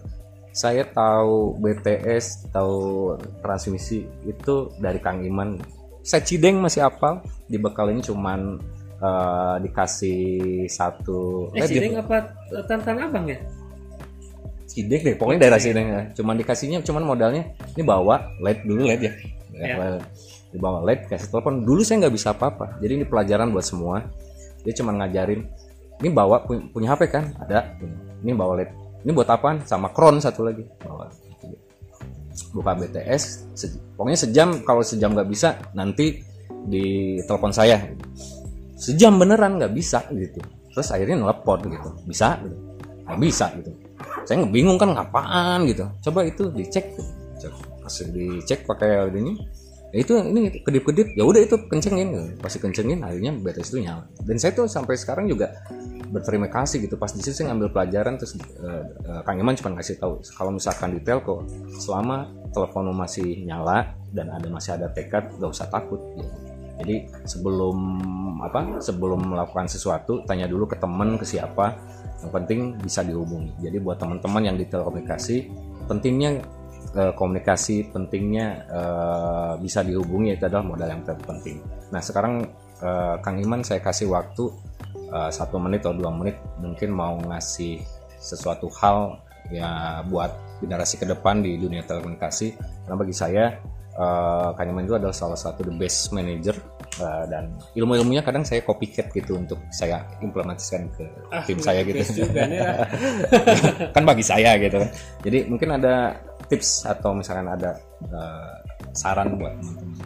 saya 0.51 0.83
tahu 0.83 1.55
BTS 1.57 2.51
tahu 2.51 3.15
transmisi 3.39 4.03
itu 4.21 4.55
dari 4.77 4.99
Kang 4.99 5.21
Iman 5.21 5.55
saya 6.01 6.21
cideng 6.21 6.59
masih 6.59 6.81
apal 6.81 7.19
di 7.45 7.55
bekal 7.55 7.87
ini 7.87 8.01
cuman 8.01 8.59
eh, 8.97 9.55
dikasih 9.61 10.21
satu 10.67 11.49
eh 11.51 11.61
eh, 11.61 11.65
di- 11.65 11.77
sini 11.77 11.95
apa 11.95 12.35
tantan 12.65 12.99
abang 12.99 13.25
ya 13.25 13.39
Cideng 14.65 15.03
deh, 15.03 15.15
pokoknya 15.19 15.39
daerah 15.41 15.59
Cideng 15.59 15.83
ya. 15.85 16.01
Cuman 16.15 16.39
dikasihnya 16.39 16.79
cuman 16.79 17.03
modalnya 17.03 17.43
ini 17.75 17.83
bawa 17.83 18.31
LED 18.39 18.59
dulu 18.63 18.87
LED 18.87 19.03
ya. 19.03 19.11
Ya. 19.51 19.99
Dibawa 20.47 20.79
LED 20.81 21.11
kasih 21.11 21.27
telepon. 21.27 21.67
Dulu 21.67 21.83
saya 21.83 22.07
nggak 22.07 22.15
bisa 22.15 22.31
apa-apa. 22.31 22.79
Jadi 22.79 22.91
ini 22.95 23.03
pelajaran 23.03 23.51
buat 23.51 23.67
semua. 23.67 24.07
Dia 24.63 24.71
cuman 24.71 25.03
ngajarin. 25.03 25.43
Ini 25.99 26.09
bawa 26.09 26.47
pu- 26.47 26.71
punya 26.71 26.95
HP 26.95 27.11
kan? 27.11 27.35
Ada. 27.37 27.75
Ini 28.23 28.31
bawa 28.31 28.63
LED. 28.63 28.71
Ini 29.01 29.11
buat 29.13 29.29
apaan? 29.29 29.65
Sama 29.65 29.89
Kron 29.89 30.21
satu 30.21 30.45
lagi. 30.45 30.65
Bawa. 30.81 31.09
Buka 32.51 32.71
BTS. 32.77 33.51
pokoknya 33.97 34.19
sejam. 34.19 34.49
Kalau 34.65 34.83
sejam 34.83 35.13
nggak 35.13 35.29
bisa, 35.29 35.57
nanti 35.77 36.21
di 36.67 37.17
telepon 37.25 37.51
saya. 37.53 37.81
Sejam 38.77 39.17
beneran 39.17 39.61
nggak 39.61 39.73
bisa 39.73 40.05
gitu. 40.13 40.41
Terus 40.71 40.87
akhirnya 40.89 41.21
nelpon 41.21 41.59
gitu. 41.69 41.89
Bisa? 42.05 42.39
Gitu. 42.41 42.57
Nggak 43.05 43.19
bisa 43.19 43.45
gitu 43.59 43.71
saya 44.25 44.45
bingung 44.47 44.77
kan 44.77 44.93
ngapaan 44.93 45.65
gitu 45.69 45.85
coba 46.09 46.25
itu 46.27 46.49
dicek 46.53 46.85
Cek. 47.41 47.53
pas 47.81 47.95
dicek 48.13 48.59
pakai 48.69 49.09
ini 49.17 49.33
ya 49.91 49.97
itu 50.05 50.13
ini 50.21 50.61
kedip-kedip 50.61 51.17
ya 51.17 51.23
udah 51.25 51.41
itu 51.41 51.57
kencengin 51.67 52.07
gitu. 52.13 52.23
pasti 52.39 52.57
kencengin 52.61 53.01
akhirnya 53.01 53.33
BTS 53.41 53.69
itu 53.75 53.79
nyala 53.83 54.05
dan 54.23 54.35
saya 54.37 54.51
tuh 54.55 54.69
sampai 54.69 54.95
sekarang 54.95 55.25
juga 55.27 55.51
berterima 56.11 56.51
kasih 56.51 56.83
gitu. 56.83 56.99
Pas 56.99 57.09
di 57.15 57.23
situ 57.23 57.41
saya 57.41 57.55
ngambil 57.55 57.71
pelajaran 57.71 58.19
terus 58.19 58.35
eh, 58.35 58.83
eh, 59.07 59.21
Kang 59.23 59.39
Iman 59.39 59.55
cuma 59.55 59.73
kasih 59.79 59.97
tahu 59.97 60.19
kalau 60.35 60.51
misalkan 60.51 60.91
di 60.93 61.01
telco 61.01 61.47
selama 61.79 62.27
telepon 62.51 62.91
masih 62.91 63.47
nyala 63.47 63.95
dan 64.11 64.27
ada 64.29 64.45
masih 64.51 64.75
ada 64.75 64.91
tekad 64.91 65.31
gak 65.39 65.49
usah 65.49 65.71
takut. 65.71 65.97
Gitu. 66.19 66.35
jadi 66.81 67.05
sebelum 67.29 67.77
apa 68.41 68.81
sebelum 68.81 69.37
melakukan 69.37 69.69
sesuatu 69.69 70.25
tanya 70.25 70.49
dulu 70.49 70.65
ke 70.65 70.81
teman 70.81 71.13
ke 71.13 71.21
siapa 71.21 71.77
yang 72.21 72.31
penting 72.33 72.59
bisa 72.81 73.01
dihubungi. 73.01 73.53
Jadi 73.61 73.77
buat 73.81 73.97
teman-teman 73.97 74.41
yang 74.49 74.57
di 74.57 74.65
telekomunikasi 74.69 75.37
pentingnya 75.89 76.41
eh, 76.93 77.13
komunikasi 77.17 77.89
pentingnya 77.89 78.47
eh, 78.69 79.53
bisa 79.61 79.81
dihubungi 79.81 80.37
itu 80.37 80.43
adalah 80.45 80.65
modal 80.65 80.89
yang 80.89 81.03
terpenting. 81.05 81.61
Nah 81.89 82.01
sekarang 82.01 82.45
eh, 82.81 83.15
Kang 83.21 83.37
Iman 83.41 83.65
saya 83.65 83.81
kasih 83.81 84.13
waktu 84.13 84.49
eh, 85.11 85.31
satu 85.31 85.59
menit 85.59 85.83
atau 85.83 85.93
dua 85.93 86.11
menit 86.11 86.39
mungkin 86.57 86.89
mau 86.91 87.19
ngasih 87.19 87.83
sesuatu 88.21 88.71
hal 88.79 89.19
ya 89.51 89.99
buat 90.07 90.31
generasi 90.61 91.01
ke 91.01 91.05
depan 91.09 91.41
di 91.41 91.57
dunia 91.57 91.81
telekomunikasi. 91.83 92.53
Karena 92.85 92.95
bagi 92.95 93.15
saya 93.15 93.57
eh, 93.91 94.49
Kang 94.55 94.69
Iman 94.71 94.87
itu 94.87 94.95
adalah 94.95 95.13
salah 95.15 95.35
satu 95.35 95.67
the 95.67 95.73
best 95.75 96.13
manager 96.15 96.55
eh, 97.01 97.25
dan 97.27 97.51
ilmu-ilmunya 97.75 98.21
kadang 98.21 98.45
saya 98.45 98.61
copycat 98.63 99.11
gitu 99.11 99.35
untuk 99.35 99.59
saya 99.73 100.05
implementasikan 100.21 100.87
ke 100.95 101.03
Ah, 101.33 101.43
tim 101.43 101.59
saya 101.59 101.81
gitu. 101.83 101.99
juga 102.23 102.47
nih 102.47 102.59
lah. 102.61 102.85
kan 103.95 104.03
bagi 104.05 104.23
saya 104.23 104.55
gitu 104.61 104.79
kan. 104.79 104.89
Jadi 105.25 105.37
mungkin 105.49 105.69
ada 105.75 106.15
tips 106.47 106.85
atau 106.85 107.15
misalkan 107.17 107.47
ada 107.49 107.75
eh, 108.05 108.53
saran 108.93 109.35
buat 109.39 109.55
teman-teman? 109.59 109.97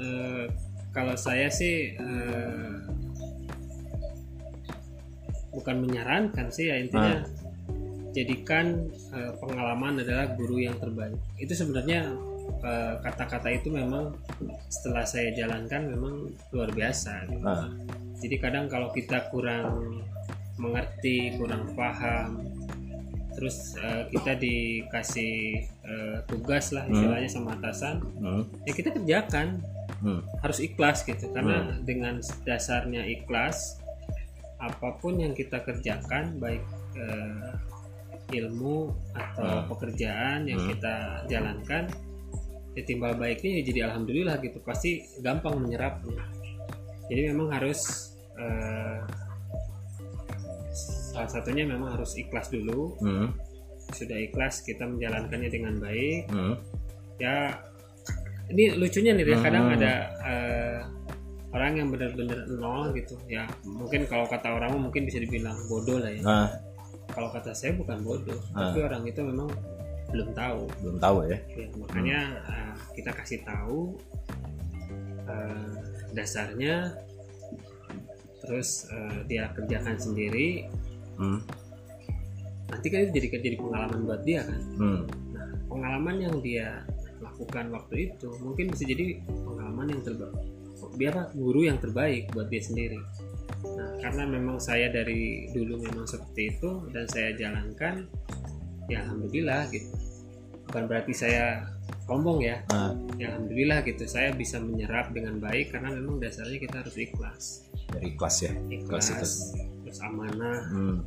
Eh, 0.00 0.44
kalau 0.90 1.14
saya 1.14 1.46
sih 1.52 1.94
eh, 1.94 2.72
bukan 5.50 5.82
menyarankan 5.82 6.48
sih 6.50 6.70
ya 6.70 6.78
intinya 6.78 7.26
jadikan 8.10 8.90
eh, 9.14 9.32
pengalaman 9.38 10.02
adalah 10.02 10.34
guru 10.34 10.58
yang 10.58 10.74
terbaik. 10.82 11.14
Itu 11.38 11.54
sebenarnya 11.54 12.10
eh, 12.62 12.94
kata-kata 13.02 13.48
itu 13.54 13.70
memang 13.70 14.14
setelah 14.70 15.06
saya 15.06 15.30
jalankan 15.34 15.90
memang 15.90 16.14
luar 16.54 16.70
biasa 16.74 17.26
gitu. 17.30 17.46
Ah. 17.46 17.70
jadi 18.20 18.36
kadang 18.36 18.68
kalau 18.68 18.92
kita 18.92 19.32
kurang 19.32 20.04
mengerti 20.60 21.40
kurang 21.40 21.72
paham 21.72 22.44
terus 23.32 23.72
eh, 23.80 24.04
kita 24.12 24.36
dikasih 24.36 25.64
eh, 25.64 26.18
tugas 26.28 26.76
lah 26.76 26.84
istilahnya 26.84 27.30
sama 27.32 27.56
atasan 27.56 28.04
Hmm, 28.20 28.44
ya 28.68 28.72
kita 28.76 28.92
kerjakan. 28.92 29.64
Hmm, 30.00 30.24
harus 30.40 30.64
ikhlas 30.64 31.04
gitu 31.04 31.28
karena 31.28 31.76
dengan 31.84 32.24
dasarnya 32.48 33.04
ikhlas 33.04 33.79
apa 34.60 35.00
pun 35.00 35.16
yang 35.16 35.32
kita 35.32 35.64
kerjakan 35.64 36.36
baik 36.36 36.60
eh, 36.94 37.52
ilmu 38.30 38.92
atau 39.10 39.42
Hmm. 39.42 39.66
pekerjaan 39.66 40.46
yang 40.46 40.60
kita 40.70 40.94
jalankan 41.26 41.90
ya 42.78 42.82
timbal 42.86 43.18
baiknya 43.18 43.58
ya 43.58 43.62
jadi 43.66 43.80
alhamdulillah 43.90 44.38
gitu. 44.38 44.62
Pasti 44.62 45.02
gampang 45.18 45.58
menyerapnya. 45.58 46.22
Jadi 47.10 47.20
memang 47.34 47.50
harus 47.50 48.12
eh, 48.38 49.00
salah 51.10 51.30
satunya 51.30 51.66
memang 51.66 51.98
harus 51.98 52.14
ikhlas 52.14 52.48
dulu. 52.48 52.94
Hmm, 53.02 53.34
sudah 53.90 54.14
ikhlas 54.16 54.62
kita 54.62 54.86
menjalankannya 54.86 55.50
dengan 55.50 55.74
baik. 55.82 56.30
Hmm, 56.30 56.54
ya 57.18 57.58
ini 58.50 58.78
lucunya 58.78 59.14
nih 59.18 59.26
ya. 59.26 59.38
Kadang 59.42 59.64
Hmm. 59.66 59.74
ada 59.74 59.92
eh, 60.22 60.78
orang 61.50 61.72
yang 61.76 61.88
benar-benar 61.90 62.46
nol 62.48 62.94
gitu. 62.94 63.18
Ya 63.26 63.46
mungkin 63.66 64.06
kalau 64.06 64.26
kata 64.26 64.54
orang 64.54 64.78
mungkin 64.78 65.04
bisa 65.04 65.18
dibilang 65.18 65.56
bodoh 65.66 65.98
lah 65.98 66.10
ya. 66.10 66.22
Nah. 66.22 66.48
Kalau 67.10 67.26
kata 67.34 67.50
saya 67.50 67.74
bukan 67.74 68.06
bodoh 68.06 68.38
Ah. 68.54 68.70
tapi 68.70 68.86
orang 68.86 69.02
itu 69.02 69.18
memang 69.20 69.50
belum 70.10 70.30
tahu. 70.30 70.62
Belum 70.82 70.96
tahu 70.98 71.16
ya. 71.26 71.38
Ya, 71.54 71.66
makanya 71.74 72.18
eh, 72.46 72.74
kita 72.94 73.10
kasih 73.14 73.42
tahu 73.42 73.98
eh, 75.26 75.74
dasarnya 76.10 76.94
terus 78.40 78.86
eh, 78.88 79.18
dia 79.26 79.50
kerjakan 79.52 79.98
sendiri. 79.98 80.66
Hmm, 81.20 81.42
nanti 82.70 82.86
kan 82.88 83.04
itu 83.04 83.12
jadi 83.12 83.26
jadi 83.42 83.56
pengalaman 83.58 83.98
buat 84.06 84.22
dia 84.24 84.40
kan. 84.46 84.60
Hmm, 84.78 85.02
Nah, 85.34 85.50
pengalaman 85.68 86.16
yang 86.16 86.36
dia 86.40 86.80
lakukan 87.20 87.68
waktu 87.70 88.08
itu 88.08 88.30
mungkin 88.40 88.72
bisa 88.72 88.86
jadi 88.86 89.18
pengalaman 89.26 89.92
yang 89.92 90.02
terbaik. 90.02 90.40
Dia 90.98 91.08
apa? 91.14 91.22
Guru 91.34 91.66
yang 91.66 91.78
terbaik 91.78 92.30
buat 92.34 92.48
dia 92.48 92.62
sendiri. 92.62 92.98
Nah, 93.60 94.00
karena 94.00 94.24
memang 94.24 94.56
saya 94.56 94.88
dari 94.88 95.50
dulu 95.52 95.80
memang 95.84 96.08
seperti 96.08 96.56
itu 96.56 96.88
dan 96.90 97.04
saya 97.10 97.36
jalankan, 97.36 98.08
ya 98.88 99.04
alhamdulillah 99.04 99.68
gitu. 99.74 99.90
Bukan 100.70 100.86
berarti 100.86 101.12
saya 101.12 101.66
sombong 102.06 102.40
ya. 102.46 102.62
nah, 102.70 102.94
Ya 103.18 103.34
alhamdulillah 103.36 103.82
gitu. 103.84 104.06
Saya 104.06 104.32
bisa 104.32 104.62
menyerap 104.62 105.10
dengan 105.12 105.36
baik 105.42 105.74
karena 105.74 105.92
memang 105.92 106.22
dasarnya 106.22 106.58
kita 106.62 106.80
harus 106.82 106.96
ikhlas. 106.96 107.44
dari 107.90 108.14
kelas 108.14 108.36
ya 108.46 108.54
Ikhlas 108.70 109.06
itu. 109.10 109.18
Ikhlas, 109.18 109.34
terus 109.82 109.98
amanah, 109.98 110.62
hmm, 110.70 111.02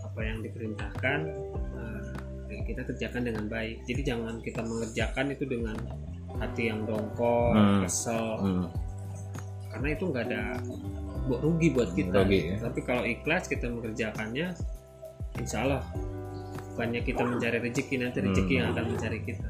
apa 0.00 0.20
yang 0.24 0.40
diperintahkan 0.40 1.18
ya 2.46 2.62
kita 2.62 2.82
kerjakan 2.86 3.22
dengan 3.26 3.44
baik 3.50 3.82
jadi 3.84 4.14
jangan 4.14 4.38
kita 4.40 4.62
mengerjakan 4.62 5.34
itu 5.34 5.44
dengan 5.44 5.76
hati 6.38 6.70
yang 6.70 6.86
dongkol 6.86 7.52
Hmm. 7.52 7.80
kesel 7.84 8.26
hmm, 8.40 8.64
karena 9.76 9.88
itu 9.92 10.04
nggak 10.08 10.24
ada 10.32 10.42
buat 11.28 11.40
rugi 11.44 11.68
buat 11.76 11.92
kita. 11.92 12.16
Rugi, 12.24 12.40
ya. 12.48 12.56
tapi 12.64 12.80
kalau 12.80 13.04
ikhlas 13.04 13.44
kita 13.44 13.68
mengerjakannya 13.68 14.56
insya 15.36 15.68
Allah 15.68 15.82
bukannya 16.72 17.00
kita 17.04 17.22
mencari 17.28 17.60
rezeki 17.60 17.94
nanti 18.00 18.18
rezeki 18.24 18.52
Hmm. 18.56 18.60
yang 18.64 18.68
akan 18.72 18.84
mencari 18.96 19.18
kita. 19.20 19.48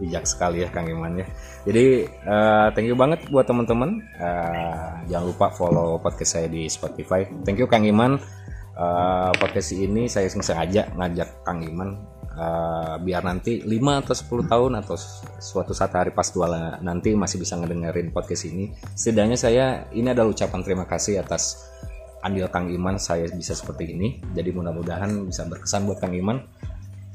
Bijak 0.00 0.24
sekali 0.28 0.64
ya 0.64 0.68
Kang 0.72 0.88
Iman 0.88 1.20
ya. 1.20 1.26
Jadi 1.64 2.04
eh, 2.04 2.66
thank 2.76 2.88
you 2.88 2.96
banget 2.96 3.24
buat 3.32 3.48
teman-teman. 3.48 4.04
Eh, 4.20 4.88
jangan 5.08 5.24
lupa 5.24 5.48
follow 5.52 5.96
podcast 6.00 6.36
saya 6.40 6.48
di 6.52 6.68
Spotify. 6.68 7.24
Thank 7.48 7.60
you 7.60 7.68
Kang 7.68 7.84
Iman. 7.88 8.20
Eh, 8.76 9.32
podcast 9.40 9.72
ini 9.72 10.04
saya 10.08 10.28
sengaja 10.28 10.88
ngajak 10.96 11.44
Kang 11.44 11.64
Iman 11.64 11.96
eh, 12.34 12.94
biar 13.00 13.22
nanti 13.24 13.62
5 13.62 14.02
atau 14.02 14.14
10 14.14 14.50
tahun 14.52 14.72
atau 14.82 14.96
suatu 15.38 15.72
saat 15.72 15.94
hari 15.94 16.10
pas 16.10 16.26
tua 16.28 16.46
lah 16.50 16.62
nanti 16.82 17.14
masih 17.14 17.40
bisa 17.40 17.56
ngedengerin 17.56 18.10
podcast 18.10 18.50
ini 18.50 18.74
setidaknya 18.94 19.38
saya 19.38 19.66
ini 19.94 20.10
adalah 20.10 20.34
ucapan 20.34 20.60
terima 20.66 20.84
kasih 20.84 21.22
atas 21.22 21.64
andil 22.26 22.48
Kang 22.50 22.72
Iman 22.72 22.96
saya 22.96 23.28
bisa 23.30 23.52
seperti 23.52 23.94
ini 23.94 24.20
jadi 24.32 24.50
mudah-mudahan 24.50 25.28
bisa 25.28 25.46
berkesan 25.46 25.86
buat 25.86 26.00
Kang 26.02 26.16
Iman 26.16 26.42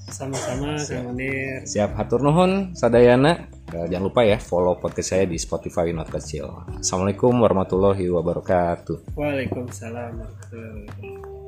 sama-sama 0.09 0.73
Kang 0.75 1.13
Munir 1.13 1.61
Siap 1.69 1.93
hatur 1.93 2.25
nuhun 2.25 2.73
sadayana. 2.73 3.45
Eh, 3.69 3.85
jangan 3.93 4.09
lupa 4.09 4.25
ya 4.25 4.41
follow 4.41 4.81
podcast 4.81 5.13
saya 5.13 5.29
di 5.29 5.37
Spotify 5.37 5.93
Not 5.93 6.09
Kecil. 6.09 6.49
Assalamualaikum 6.81 7.37
warahmatullahi 7.37 8.09
wabarakatuh. 8.09 9.13
Waalaikumsalam 9.13 10.17
warahmatullahi 10.17 10.89
wabarakatuh 10.89 11.38